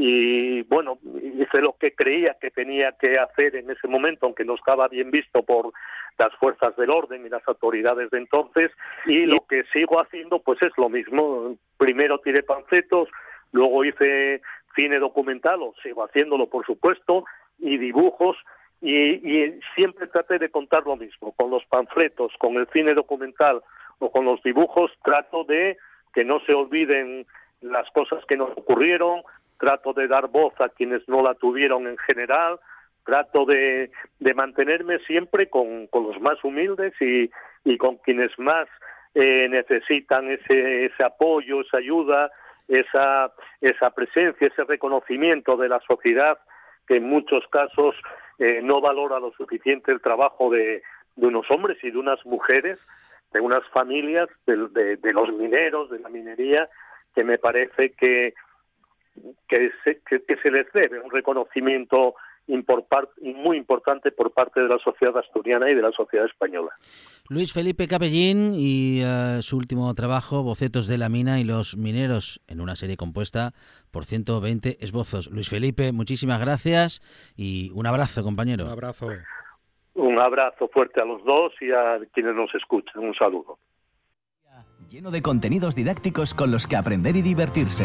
[0.01, 4.55] y bueno, hice lo que creía que tenía que hacer en ese momento, aunque no
[4.55, 5.73] estaba bien visto por
[6.17, 8.71] las fuerzas del orden y las autoridades de entonces,
[9.07, 11.57] y lo que sigo haciendo pues es lo mismo.
[11.79, 13.09] Primero tiré panfletos,
[13.51, 14.41] luego hice
[14.77, 17.25] cine documental, o sigo haciéndolo por supuesto,
[17.59, 18.37] y dibujos,
[18.81, 23.63] y, y siempre traté de contar lo mismo, con los panfletos, con el cine documental
[23.99, 25.77] o con los dibujos trato de
[26.15, 27.27] que no se olviden
[27.63, 29.23] las cosas que nos ocurrieron,
[29.59, 32.59] trato de dar voz a quienes no la tuvieron en general,
[33.05, 37.31] trato de, de mantenerme siempre con, con los más humildes y,
[37.65, 38.69] y con quienes más
[39.15, 42.31] eh, necesitan ese, ese apoyo, esa ayuda,
[42.69, 46.39] esa, esa presencia, ese reconocimiento de la sociedad
[46.87, 47.95] que en muchos casos
[48.39, 50.83] eh, no valora lo suficiente el trabajo de,
[51.17, 52.79] de unos hombres y de unas mujeres,
[53.33, 56.69] de unas familias, de, de, los mineros, de la minería,
[57.15, 58.35] que me parece que,
[59.49, 62.15] que, se, que, se les debe un reconocimiento
[63.23, 66.71] muy importante por parte de la sociedad asturiana y de la sociedad española.
[67.29, 72.41] Luis Felipe Capellín y uh, su último trabajo, Bocetos de la mina y los mineros,
[72.49, 73.53] en una serie compuesta
[73.91, 75.31] por 120 esbozos.
[75.31, 77.01] Luis Felipe, muchísimas gracias
[77.37, 78.65] y un abrazo, compañero.
[78.65, 79.09] Un abrazo.
[79.95, 83.05] Un abrazo fuerte a los dos y a quienes nos escuchan.
[83.05, 83.59] Un saludo.
[84.89, 87.85] Lleno de contenidos didácticos con los que aprender y divertirse.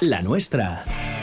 [0.00, 1.15] La nuestra.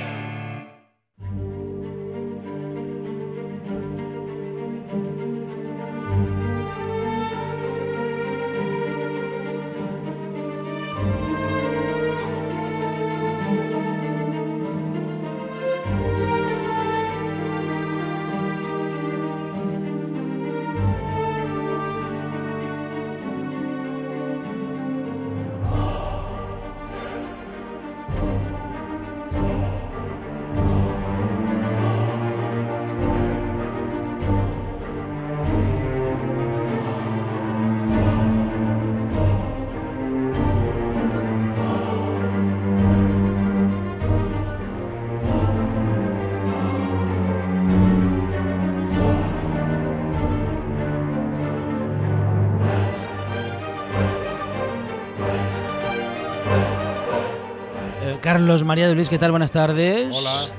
[58.33, 59.29] Carlos María de Luis, ¿qué tal?
[59.29, 60.07] Buenas tardes.
[60.11, 60.55] Hola.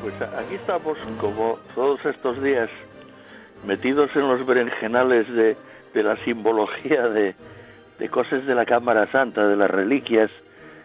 [0.00, 2.70] Pues aquí estamos, como todos estos días,
[3.66, 5.58] metidos en los berenjenales de,
[5.92, 7.34] de la simbología de,
[7.98, 10.30] de cosas de la Cámara Santa, de las reliquias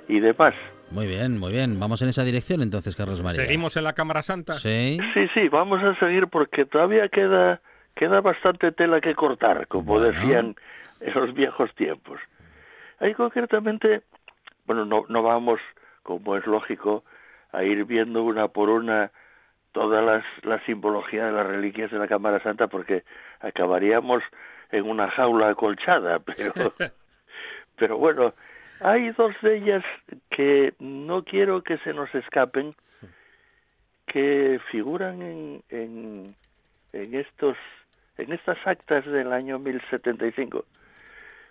[0.10, 0.54] y demás.
[0.92, 1.80] Muy bien, muy bien.
[1.80, 3.46] Vamos en esa dirección entonces, Carlos María.
[3.46, 4.56] ¿Seguimos en la Cámara Santa?
[4.56, 4.98] Sí.
[5.14, 7.62] Sí, sí, vamos a seguir porque todavía queda,
[7.96, 10.58] queda bastante tela que cortar, como decían
[11.00, 12.20] en los viejos tiempos.
[13.00, 14.02] Hay concretamente
[14.66, 15.60] bueno, no, no vamos,
[16.04, 17.04] como es lógico,
[17.52, 19.12] a ir viendo una por una
[19.72, 23.04] toda las, la simbología de las reliquias de la Cámara Santa porque
[23.40, 24.24] acabaríamos
[24.72, 26.54] en una jaula acolchada, pero,
[27.76, 28.34] pero bueno,
[28.80, 29.84] hay dos de ellas
[30.30, 32.76] que no quiero que se nos escapen,
[34.08, 36.36] que figuran en, en,
[36.92, 37.58] en estos
[38.18, 40.66] en estas actas del año 1075.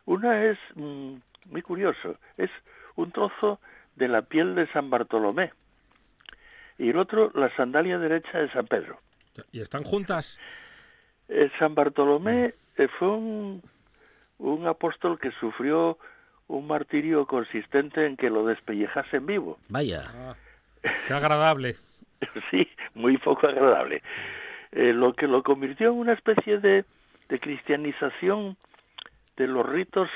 [0.06, 1.14] Una es mm,
[1.46, 2.50] muy curioso, es
[2.96, 3.60] un trozo
[3.96, 5.52] de la piel de San Bartolomé
[6.78, 8.98] y el otro la sandalia derecha de San Pedro.
[9.52, 10.40] ¿Y están juntas?
[11.28, 13.62] Eh, San Bartolomé eh, fue un,
[14.38, 15.98] un apóstol que sufrió
[16.48, 19.58] un martirio consistente en que lo despellejasen vivo.
[19.68, 20.02] Vaya.
[20.14, 20.34] Ah,
[21.06, 21.76] qué agradable.
[22.50, 24.02] sí, muy poco agradable.
[24.72, 26.84] Eh, lo que lo convirtió en una especie de,
[27.28, 28.56] de cristianización
[29.36, 30.08] de los ritos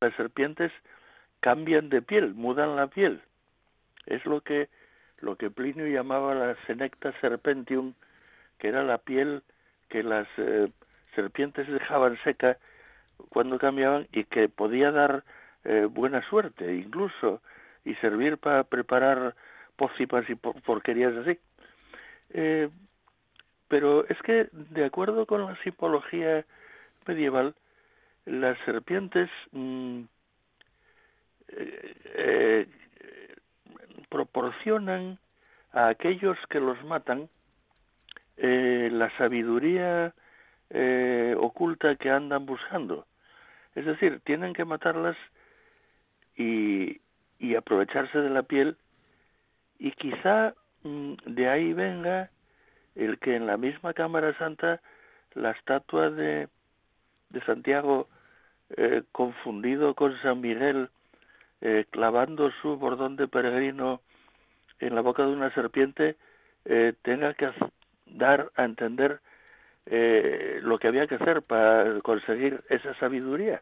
[0.00, 0.72] de las serpientes
[1.40, 3.20] cambian de piel, mudan la piel.
[4.06, 4.68] Es lo que
[5.20, 7.92] lo que Plinio llamaba la senecta serpentium,
[8.58, 9.42] que era la piel
[9.88, 10.70] que las eh,
[11.14, 12.56] serpientes dejaban seca
[13.28, 15.24] cuando cambiaban y que podía dar
[15.64, 17.42] eh, buena suerte incluso
[17.84, 19.34] y servir para preparar
[19.76, 21.38] pócimas y porquerías así.
[22.30, 22.68] Eh,
[23.68, 26.44] pero es que de acuerdo con la simbología
[27.06, 27.54] medieval,
[28.24, 30.02] las serpientes mm,
[31.52, 32.66] eh,
[34.08, 35.18] proporcionan
[35.72, 37.28] a aquellos que los matan
[38.36, 40.14] eh, la sabiduría
[40.70, 43.06] eh, oculta que andan buscando.
[43.74, 45.16] Es decir, tienen que matarlas
[46.36, 47.00] y,
[47.38, 48.76] y aprovecharse de la piel
[49.78, 52.30] y quizá mm, de ahí venga
[52.94, 54.80] el que en la misma Cámara Santa
[55.34, 56.48] la estatua de,
[57.30, 58.08] de Santiago
[58.76, 60.90] eh, confundido con San Miguel,
[61.60, 64.00] eh, clavando su bordón de peregrino
[64.78, 66.16] en la boca de una serpiente,
[66.64, 67.50] eh, tenga que
[68.06, 69.20] dar a entender
[70.62, 73.60] lo que había que hacer para conseguir esa sabiduría.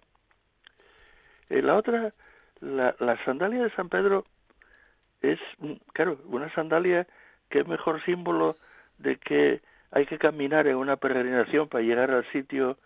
[1.49, 2.13] la otra,
[2.61, 4.27] la, la sandalia de San Pedro
[5.23, 7.07] es, mm, claro, una sandalia
[7.49, 8.57] que es mejor símbolo
[8.99, 12.79] de que hay que caminar en una peregrinación para llegar al sitio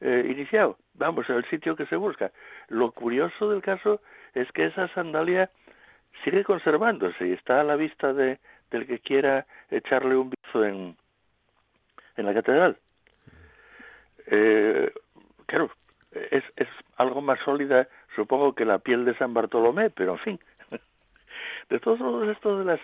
[0.00, 2.30] eh, iniciado, vamos, al sitio que se busca.
[2.68, 4.00] Lo curioso del caso
[4.34, 5.50] es que esa sandalia
[6.24, 8.38] sigue conservándose y está a la vista de,
[8.70, 10.96] del que quiera echarle un viso en,
[12.16, 12.76] en la catedral.
[14.26, 14.92] Eh,
[15.46, 15.70] claro,
[16.12, 20.40] es, es algo más sólida, supongo, que la piel de San Bartolomé, pero en fin.
[21.68, 22.80] De todos modos, esto de las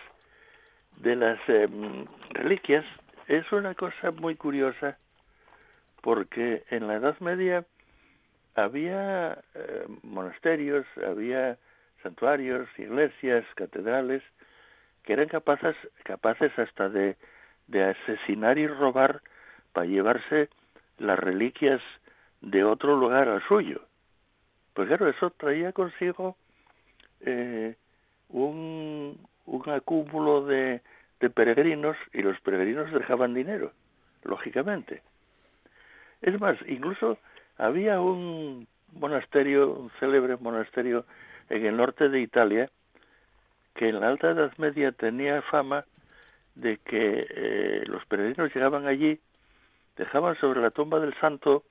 [0.99, 2.85] de las em, reliquias
[3.29, 4.99] es una cosa muy curiosa
[6.07, 7.65] porque en la Edad Media
[8.55, 11.59] había eh, monasterios, había
[12.01, 14.23] santuarios, iglesias, catedrales
[15.03, 17.17] que eran capaces, capaces hasta de,
[17.67, 19.21] de asesinar y robar
[19.73, 20.49] para llevarse
[20.99, 21.83] las reliquias
[22.41, 23.81] de otro lugar al suyo.
[24.75, 26.37] Pues claro, eso traía consigo
[27.23, 27.75] eh,
[28.29, 30.83] un, un acúmulo de,
[31.19, 33.73] de peregrinos y los peregrinos dejaban dinero,
[34.23, 35.03] lógicamente.
[36.23, 37.19] Es más, incluso
[37.59, 41.05] había un monasterio, un célebre monasterio
[41.49, 42.71] en el norte de Italia,
[43.75, 45.85] que en la Alta Edad Media tenía fama
[46.55, 49.21] de que eh, los peregrinos llegaban allí,
[49.97, 51.65] dejaban sobre la tumba del santo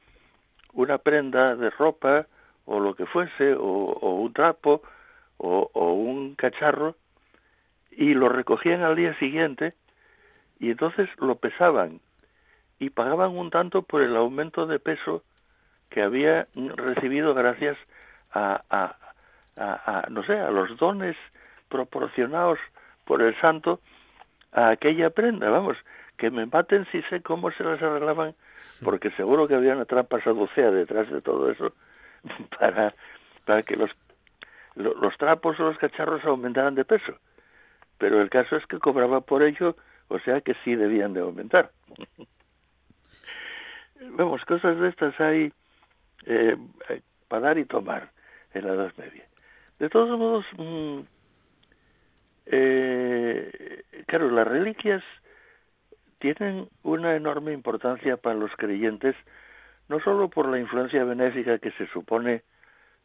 [0.73, 2.27] una prenda de ropa
[2.65, 4.81] o lo que fuese, o, un trapo,
[5.37, 6.95] o, o, un cacharro,
[7.91, 9.73] y lo recogían al día siguiente,
[10.59, 11.99] y entonces lo pesaban
[12.79, 15.23] y pagaban un tanto por el aumento de peso
[15.89, 17.77] que había recibido gracias
[18.33, 18.95] a, a,
[19.57, 21.15] a, no sé, a los dones
[21.69, 22.59] proporcionados
[23.05, 23.79] por el santo
[24.51, 25.77] a aquella prenda, vamos,
[26.17, 28.35] que me maten si sé cómo se las arreglaban,
[28.83, 31.73] porque seguro que había una trampa saducea detrás de todo eso
[32.59, 32.93] para,
[33.45, 33.91] para que los,
[34.75, 37.17] los trapos o los cacharros aumentaran de peso.
[37.97, 39.75] Pero el caso es que cobraba por ello,
[40.09, 41.71] o sea que sí debían de aumentar.
[43.99, 45.51] Vemos, cosas de estas hay
[46.25, 46.57] eh,
[47.27, 48.11] para dar y tomar
[48.53, 49.25] en la Edad Media.
[49.79, 50.99] De todos modos, mm,
[52.47, 55.03] eh, claro, las reliquias
[56.19, 59.15] tienen una enorme importancia para los creyentes,
[59.89, 62.43] no solo por la influencia benéfica que se supone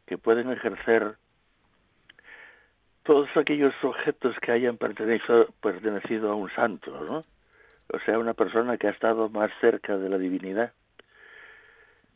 [0.05, 1.15] que pueden ejercer
[3.03, 7.23] todos aquellos objetos que hayan pertenecido, pertenecido a un santo, ¿no?
[7.93, 10.71] O sea, una persona que ha estado más cerca de la divinidad.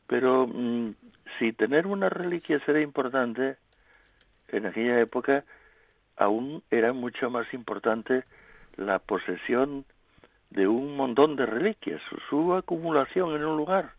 [0.08, 0.94] Pero mm,
[1.40, 3.58] si tener una reliquia era importante,
[4.50, 5.44] en aquella época
[6.18, 8.24] aún era mucho más importante
[8.78, 9.86] la posesión
[10.50, 13.94] de un montón de reliquias, su acumulación en un lugar.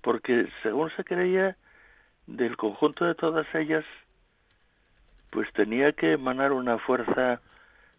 [0.00, 1.56] Porque según se creía,
[2.26, 3.84] del conjunto de todas ellas,
[5.30, 7.40] pues tenía que emanar una fuerza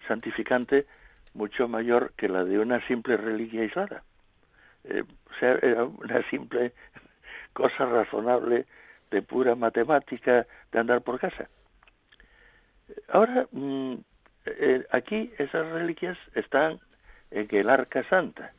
[0.08, 0.86] santificante
[1.34, 4.04] mucho mayor que la de una simple reliquia aislada.
[4.84, 5.04] Eh,
[5.42, 6.74] era una simple
[7.54, 8.66] cosa razonable
[9.12, 11.50] de pura matemática de andar por casa.
[13.10, 13.96] Ahora, mm,
[14.46, 16.80] eh, aquí esas reliquias están
[17.32, 18.54] en el Arca Santa.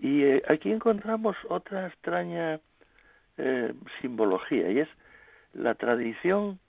[0.00, 2.60] Y eh, aquí encontramos otra extraña
[4.00, 4.88] simbología, y es
[5.54, 6.60] la tradición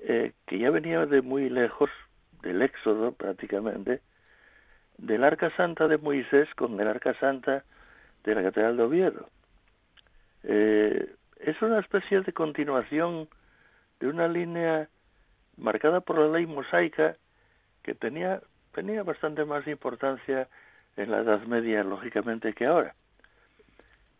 [0.00, 1.90] que ya venía de muy lejos,
[2.40, 4.00] del Éxodo prácticamente,
[5.00, 7.64] del Arca Santa de Moisés con el Arca Santa
[8.22, 9.28] de la Catedral de Oviedo.
[10.44, 13.28] Eh, es una especie de continuación
[13.98, 14.88] de una línea
[15.56, 17.16] marcada por la ley mosaica
[17.82, 18.40] que tenía,
[18.72, 20.48] tenía bastante más importancia
[20.96, 22.94] en la Edad Media, lógicamente, que ahora.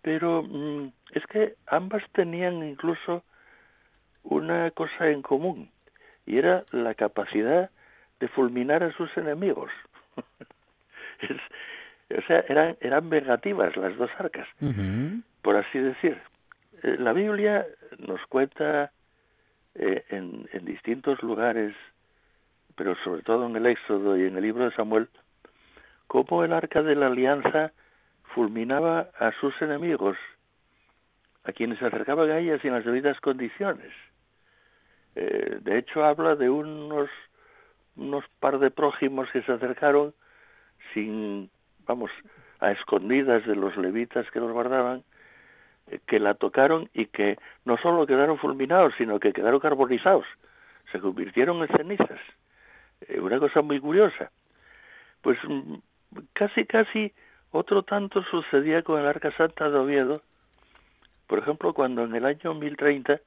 [0.01, 3.23] Pero mm, es que ambas tenían incluso
[4.23, 5.71] una cosa en común,
[6.25, 7.71] y era la capacidad
[8.19, 9.71] de fulminar a sus enemigos.
[12.17, 14.49] o sea, eran, eran negativas las dos arcas,
[15.43, 16.19] por así decir.
[16.83, 17.67] Eh, la Biblia
[17.99, 18.91] nos cuenta
[19.75, 21.75] eh, en, en distintos lugares,
[22.77, 25.09] pero sobre todo en el Éxodo y en el libro de Samuel,
[26.07, 27.73] cómo el arca de la alianza
[28.35, 30.17] fulminaba a sus enemigos,
[31.45, 33.93] a quienes se acercaban a ellas en las debidas condiciones.
[35.15, 37.11] Eh, de hecho, habla de unos,
[37.97, 40.15] unos par de prójimos que se acercaron
[40.95, 41.51] sin,
[41.87, 42.11] vamos,
[42.61, 45.03] a escondidas de los levitas que los guardaban,
[45.89, 50.27] eh, que la tocaron y que no solo quedaron fulminados, sino que quedaron carbonizados,
[50.93, 52.21] se convirtieron en cenizas.
[53.03, 54.31] Eh, una cosa muy curiosa.
[55.23, 55.75] Pues mm,
[56.33, 57.13] casi, casi
[57.51, 60.23] otro tanto sucedía con el Arca Santa de Oviedo.
[61.27, 63.21] Por ejemplo, cuando en el año 1030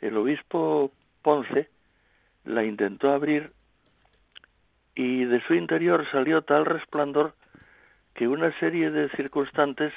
[0.00, 1.68] el obispo Ponce
[2.44, 3.52] la intentó abrir
[4.96, 7.34] y de su interior salió tal resplandor
[8.14, 9.92] que una serie de circunstantes,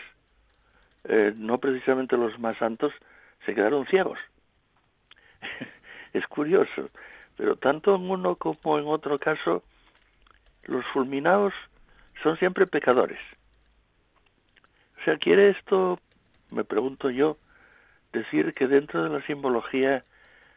[1.05, 2.93] eh, no precisamente los más santos,
[3.45, 4.19] se quedaron ciegos.
[6.13, 6.89] es curioso,
[7.37, 9.63] pero tanto en uno como en otro caso,
[10.65, 11.53] los fulminados
[12.21, 13.19] son siempre pecadores.
[14.99, 15.97] O sea, ¿quiere esto,
[16.51, 17.37] me pregunto yo,
[18.11, 20.03] decir que dentro de la simbología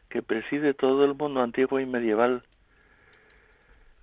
[0.09, 2.43] que preside todo el mundo antiguo y medieval,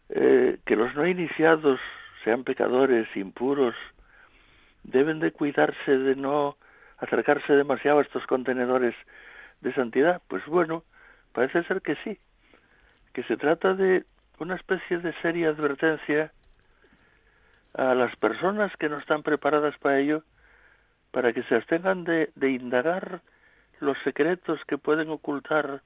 [0.09, 1.79] eh, que los no iniciados
[2.23, 3.75] sean pecadores, impuros,
[4.83, 6.57] deben de cuidarse de no
[6.97, 8.95] acercarse demasiado a estos contenedores
[9.61, 10.21] de santidad?
[10.27, 10.83] Pues bueno,
[11.33, 12.17] parece ser que sí,
[13.13, 14.05] que se trata de
[14.39, 16.31] una especie de seria advertencia
[17.73, 20.23] a las personas que no están preparadas para ello,
[21.11, 23.21] para que se abstengan de, indagar
[23.79, 25.81] los secretos que pueden ocultar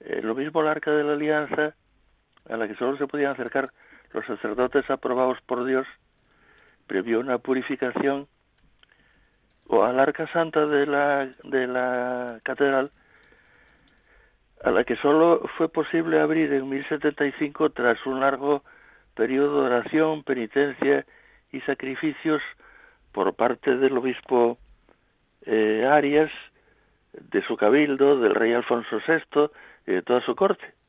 [0.00, 1.74] eh, lo mismo el arca de la alianza,
[2.50, 3.70] a la que solo se podían acercar
[4.12, 5.86] los sacerdotes aprobados por Dios,
[6.86, 8.26] previó una purificación,
[9.68, 12.90] o al arca santa de la, de la catedral,
[14.64, 18.64] a la que solo fue posible abrir en 1075 tras un largo
[19.14, 21.06] periodo de oración, penitencia
[21.52, 22.42] y sacrificios
[23.12, 24.58] por parte del obispo
[25.46, 26.30] eh, Arias,
[27.12, 29.50] de su cabildo, del rey Alfonso VI
[29.86, 30.79] y de toda su corte.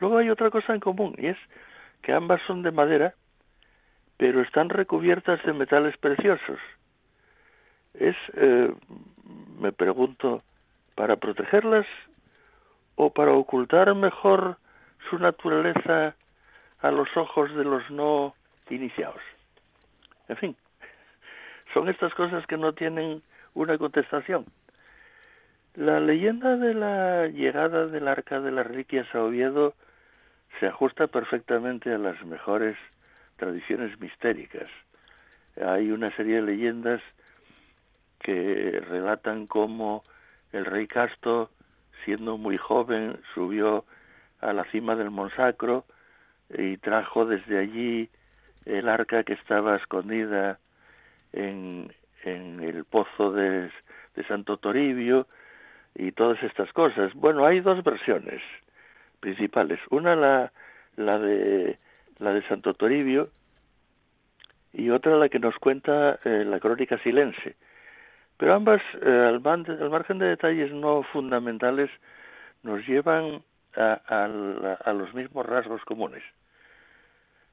[0.00, 1.38] Luego hay otra cosa en común y es
[2.02, 3.14] que ambas son de madera,
[4.16, 6.58] pero están recubiertas de metales preciosos.
[7.94, 8.72] Es, eh,
[9.58, 10.42] me pregunto,
[10.94, 11.86] para protegerlas
[12.96, 14.56] o para ocultar mejor
[15.08, 16.16] su naturaleza
[16.80, 18.34] a los ojos de los no
[18.70, 19.22] iniciados.
[20.28, 20.56] En fin,
[21.72, 23.22] son estas cosas que no tienen
[23.54, 24.46] una contestación.
[25.74, 29.74] La leyenda de la llegada del Arca de las Riquias a Oviedo
[30.58, 32.76] se ajusta perfectamente a las mejores
[33.36, 34.68] tradiciones mistéricas.
[35.64, 37.00] Hay una serie de leyendas
[38.20, 40.02] que relatan cómo
[40.52, 41.50] el rey Casto,
[42.04, 43.84] siendo muy joven, subió
[44.40, 45.84] a la cima del Monsacro
[46.50, 48.08] y trajo desde allí
[48.64, 50.58] el arca que estaba escondida
[51.32, 51.92] en,
[52.24, 53.70] en el pozo de,
[54.14, 55.26] de Santo Toribio
[55.94, 57.12] y todas estas cosas.
[57.14, 58.42] Bueno, hay dos versiones
[59.20, 59.80] principales.
[59.90, 60.50] Una la,
[60.96, 61.78] de
[62.18, 63.30] la de Santo Toribio
[64.72, 67.56] y otra la que nos cuenta eh, la crónica silense.
[68.36, 71.90] Pero ambas, eh, al, margen de detalles no fundamentales,
[72.62, 73.42] nos llevan
[73.76, 73.94] a,
[74.84, 76.22] a, los mismos rasgos comunes.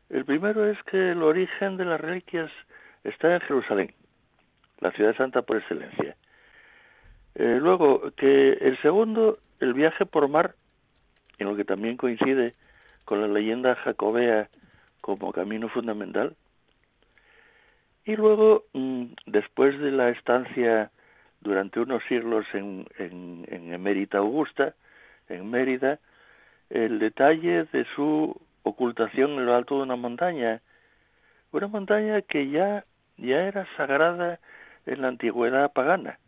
[0.10, 2.52] El primero es que el origen de las reliquias
[3.04, 3.94] está en Jerusalén,
[4.80, 6.16] la ciudad santa por excelencia.
[7.36, 10.56] Eh, luego, que el segundo, el viaje por mar,
[11.38, 12.54] en lo que también coincide
[13.06, 14.50] con la leyenda jacobea
[15.02, 16.36] como camino fundamental.
[18.06, 20.92] Y luego, mm, después de la estancia
[21.42, 24.74] durante unos siglos en, en, Emérita Augusta,
[25.30, 26.00] en Mérida,
[26.70, 30.62] el detalle de su ocultación en lo alto de una montaña,
[31.52, 32.86] una montaña que ya,
[33.18, 34.40] ya era sagrada
[34.86, 36.20] en la antigüedad pagana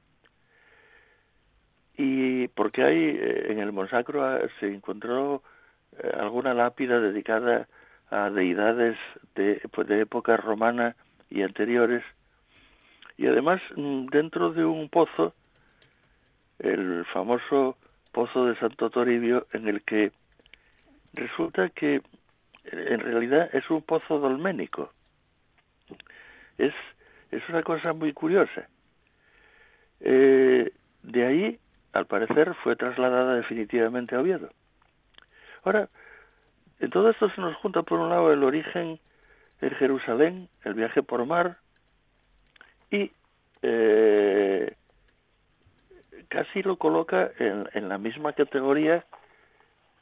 [1.98, 5.42] y porque hay eh, en el Monsacro ah, se encontró
[5.98, 7.68] eh, alguna lápida dedicada
[8.12, 8.96] a deidades
[9.36, 10.96] de, pues, de época romana
[11.30, 12.04] y anteriores.
[13.18, 15.34] Y además mm, dentro de un pozo
[16.60, 17.78] el famoso
[18.12, 20.12] pozo de Santo Toribio en el que
[21.14, 22.02] resulta que eh,
[22.64, 24.94] en realidad es un pozo dolménico.
[26.60, 26.74] Es
[27.32, 28.70] es una cosa muy curiosa.
[30.00, 31.60] De ahí
[31.98, 34.52] al parecer fue trasladada definitivamente a Oviedo.
[35.64, 35.90] Ahora,
[36.80, 39.00] en todo esto se nos junta por un lado el origen
[39.62, 41.58] en Jerusalén, el viaje por mar
[42.92, 43.12] y
[43.64, 44.76] eh,
[46.28, 49.04] casi lo coloca en, la misma categoría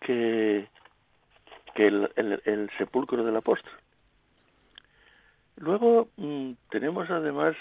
[0.01, 0.67] que,
[1.75, 3.71] que el, sepulcro del apóstol.
[5.55, 7.55] Luego mm, tenemos además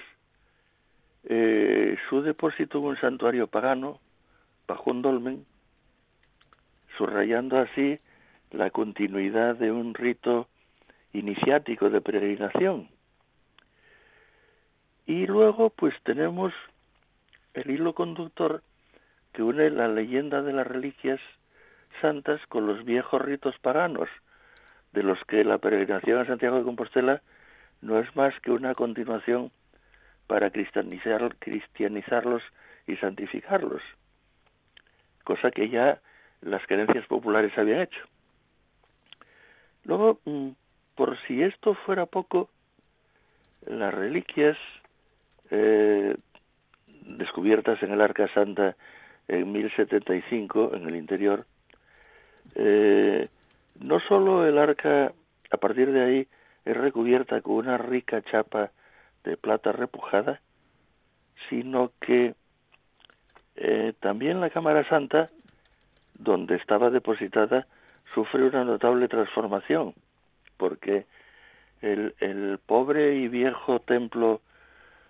[1.22, 4.00] eh, su depósito en un santuario pagano
[4.66, 5.46] bajo un dolmen,
[6.96, 7.98] subrayando así
[8.50, 10.48] la continuidad de un rito
[11.12, 12.88] iniciático de peregrinación.
[15.06, 16.52] Y luego pues tenemos
[17.54, 18.62] el hilo conductor
[19.32, 21.20] que une la leyenda de las reliquias
[22.00, 24.08] santas con los viejos ritos paganos,
[24.92, 27.22] de los que la peregrinación a Santiago de Compostela
[27.80, 29.50] no es más que una continuación
[30.26, 32.42] para cristianizar, cristianizarlos
[32.86, 33.82] y santificarlos,
[35.24, 36.00] cosa que ya
[36.42, 38.00] las creencias populares habían hecho.
[39.84, 40.50] Luego, mm,
[40.94, 42.50] por si esto fuera poco,
[43.66, 44.56] las reliquias
[45.50, 46.16] eh,
[46.86, 48.76] descubiertas en el Arca Santa
[49.28, 51.46] en 1075, en el interior,
[52.54, 53.28] eh,
[53.80, 55.12] no solo el arca,
[55.50, 56.28] a partir de ahí,
[56.64, 58.70] es recubierta con una rica chapa
[59.24, 60.40] de plata repujada,
[61.48, 62.34] sino que
[63.56, 65.30] eh, también la Cámara Santa,
[66.18, 67.66] donde estaba depositada,
[68.14, 69.94] sufre una notable transformación,
[70.56, 71.06] porque
[71.82, 74.40] el, el pobre y viejo templo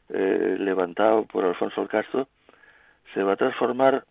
[0.09, 2.29] eh, levantado por Alfonso el Castro
[3.13, 4.05] se va a transformar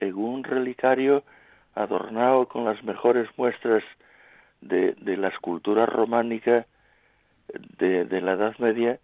[0.00, 1.22] en un relicario
[1.74, 3.84] adornado con las mejores muestras
[4.60, 6.66] de, de la escultura románica
[7.78, 8.98] de, de la Edad Media,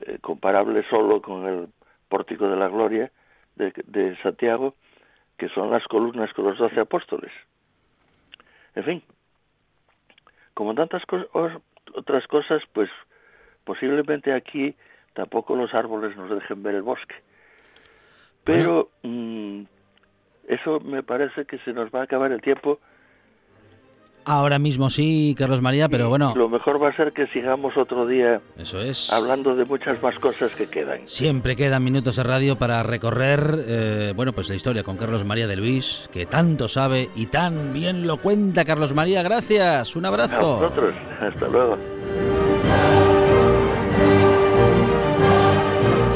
[0.00, 1.68] eh, comparable solo con el
[2.08, 3.10] Pórtico de la Gloria
[3.56, 4.74] de, de Santiago,
[5.38, 7.32] que son las columnas con los doce apóstoles.
[8.74, 9.02] En fin,
[10.54, 11.02] como tantas
[11.94, 12.88] otras cosas, pues
[13.64, 14.74] posiblemente aquí
[15.12, 17.16] tampoco los árboles nos dejen ver el bosque.
[18.44, 19.62] Pero mm,
[20.48, 22.78] eso me parece que se nos va a acabar el tiempo.
[24.26, 26.32] Ahora mismo sí, Carlos María, pero bueno.
[26.34, 28.40] Lo mejor va a ser que sigamos otro día.
[28.56, 29.12] Eso es.
[29.12, 31.00] Hablando de muchas más cosas que quedan.
[31.06, 35.46] Siempre quedan minutos de radio para recorrer, eh, bueno, pues la historia con Carlos María
[35.46, 38.64] de Luis, que tanto sabe y tan bien lo cuenta.
[38.64, 39.94] Carlos María, gracias.
[39.94, 40.36] Un abrazo.
[40.36, 40.94] A vosotros.
[41.20, 41.76] Hasta luego.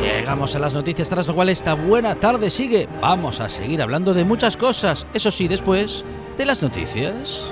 [0.02, 2.88] Llegamos a las noticias, tras lo cual esta buena tarde sigue.
[3.00, 6.04] Vamos a seguir hablando de muchas cosas, eso sí, después
[6.36, 7.42] de las noticias.